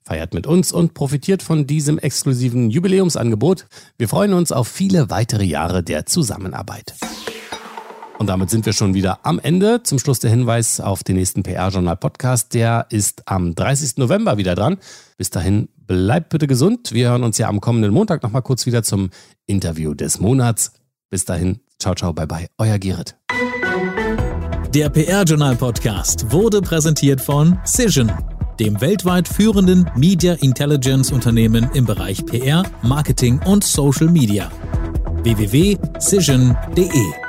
Feiert 0.05 0.35
mit 0.35 0.45
uns 0.45 0.71
und 0.71 0.93
profitiert 0.93 1.41
von 1.41 1.65
diesem 1.65 1.97
exklusiven 1.97 2.69
Jubiläumsangebot. 2.69 3.65
Wir 3.97 4.07
freuen 4.07 4.33
uns 4.33 4.51
auf 4.51 4.67
viele 4.67 5.09
weitere 5.09 5.45
Jahre 5.45 5.81
der 5.81 6.05
Zusammenarbeit. 6.05 6.93
Und 8.19 8.27
damit 8.27 8.49
sind 8.49 8.65
wir 8.65 8.73
schon 8.73 8.93
wieder 8.93 9.19
am 9.23 9.39
Ende. 9.39 9.83
Zum 9.83 9.99
Schluss 9.99 10.19
der 10.19 10.31
Hinweis 10.31 10.79
auf 10.79 11.03
den 11.03 11.17
nächsten 11.17 11.43
PR-Journal-Podcast. 11.43 12.53
Der 12.53 12.87
ist 12.89 13.27
am 13.27 13.53
30. 13.53 13.97
November 13.97 14.37
wieder 14.37 14.55
dran. 14.55 14.77
Bis 15.17 15.29
dahin 15.29 15.69
bleibt 15.77 16.29
bitte 16.29 16.47
gesund. 16.47 16.93
Wir 16.93 17.09
hören 17.09 17.23
uns 17.23 17.37
ja 17.37 17.47
am 17.47 17.61
kommenden 17.61 17.93
Montag 17.93 18.23
nochmal 18.23 18.41
kurz 18.41 18.65
wieder 18.65 18.83
zum 18.83 19.09
Interview 19.45 19.93
des 19.93 20.19
Monats. 20.19 20.73
Bis 21.09 21.25
dahin, 21.25 21.59
ciao, 21.79 21.95
ciao, 21.95 22.11
bye, 22.11 22.27
bye. 22.27 22.47
Euer 22.57 22.79
Gerrit. 22.79 23.15
Der 24.73 24.89
PR-Journal-Podcast 24.89 26.31
wurde 26.31 26.61
präsentiert 26.61 27.21
von 27.21 27.57
Cision, 27.65 28.11
dem 28.59 28.81
weltweit 28.81 29.27
führenden 29.27 29.89
Media 29.95 30.33
Intelligence 30.33 31.11
Unternehmen 31.11 31.69
im 31.73 31.85
Bereich 31.85 32.25
PR, 32.25 32.63
Marketing 32.81 33.39
und 33.45 33.63
Social 33.63 34.07
Media. 34.07 34.51
www.cision.de 35.23 37.26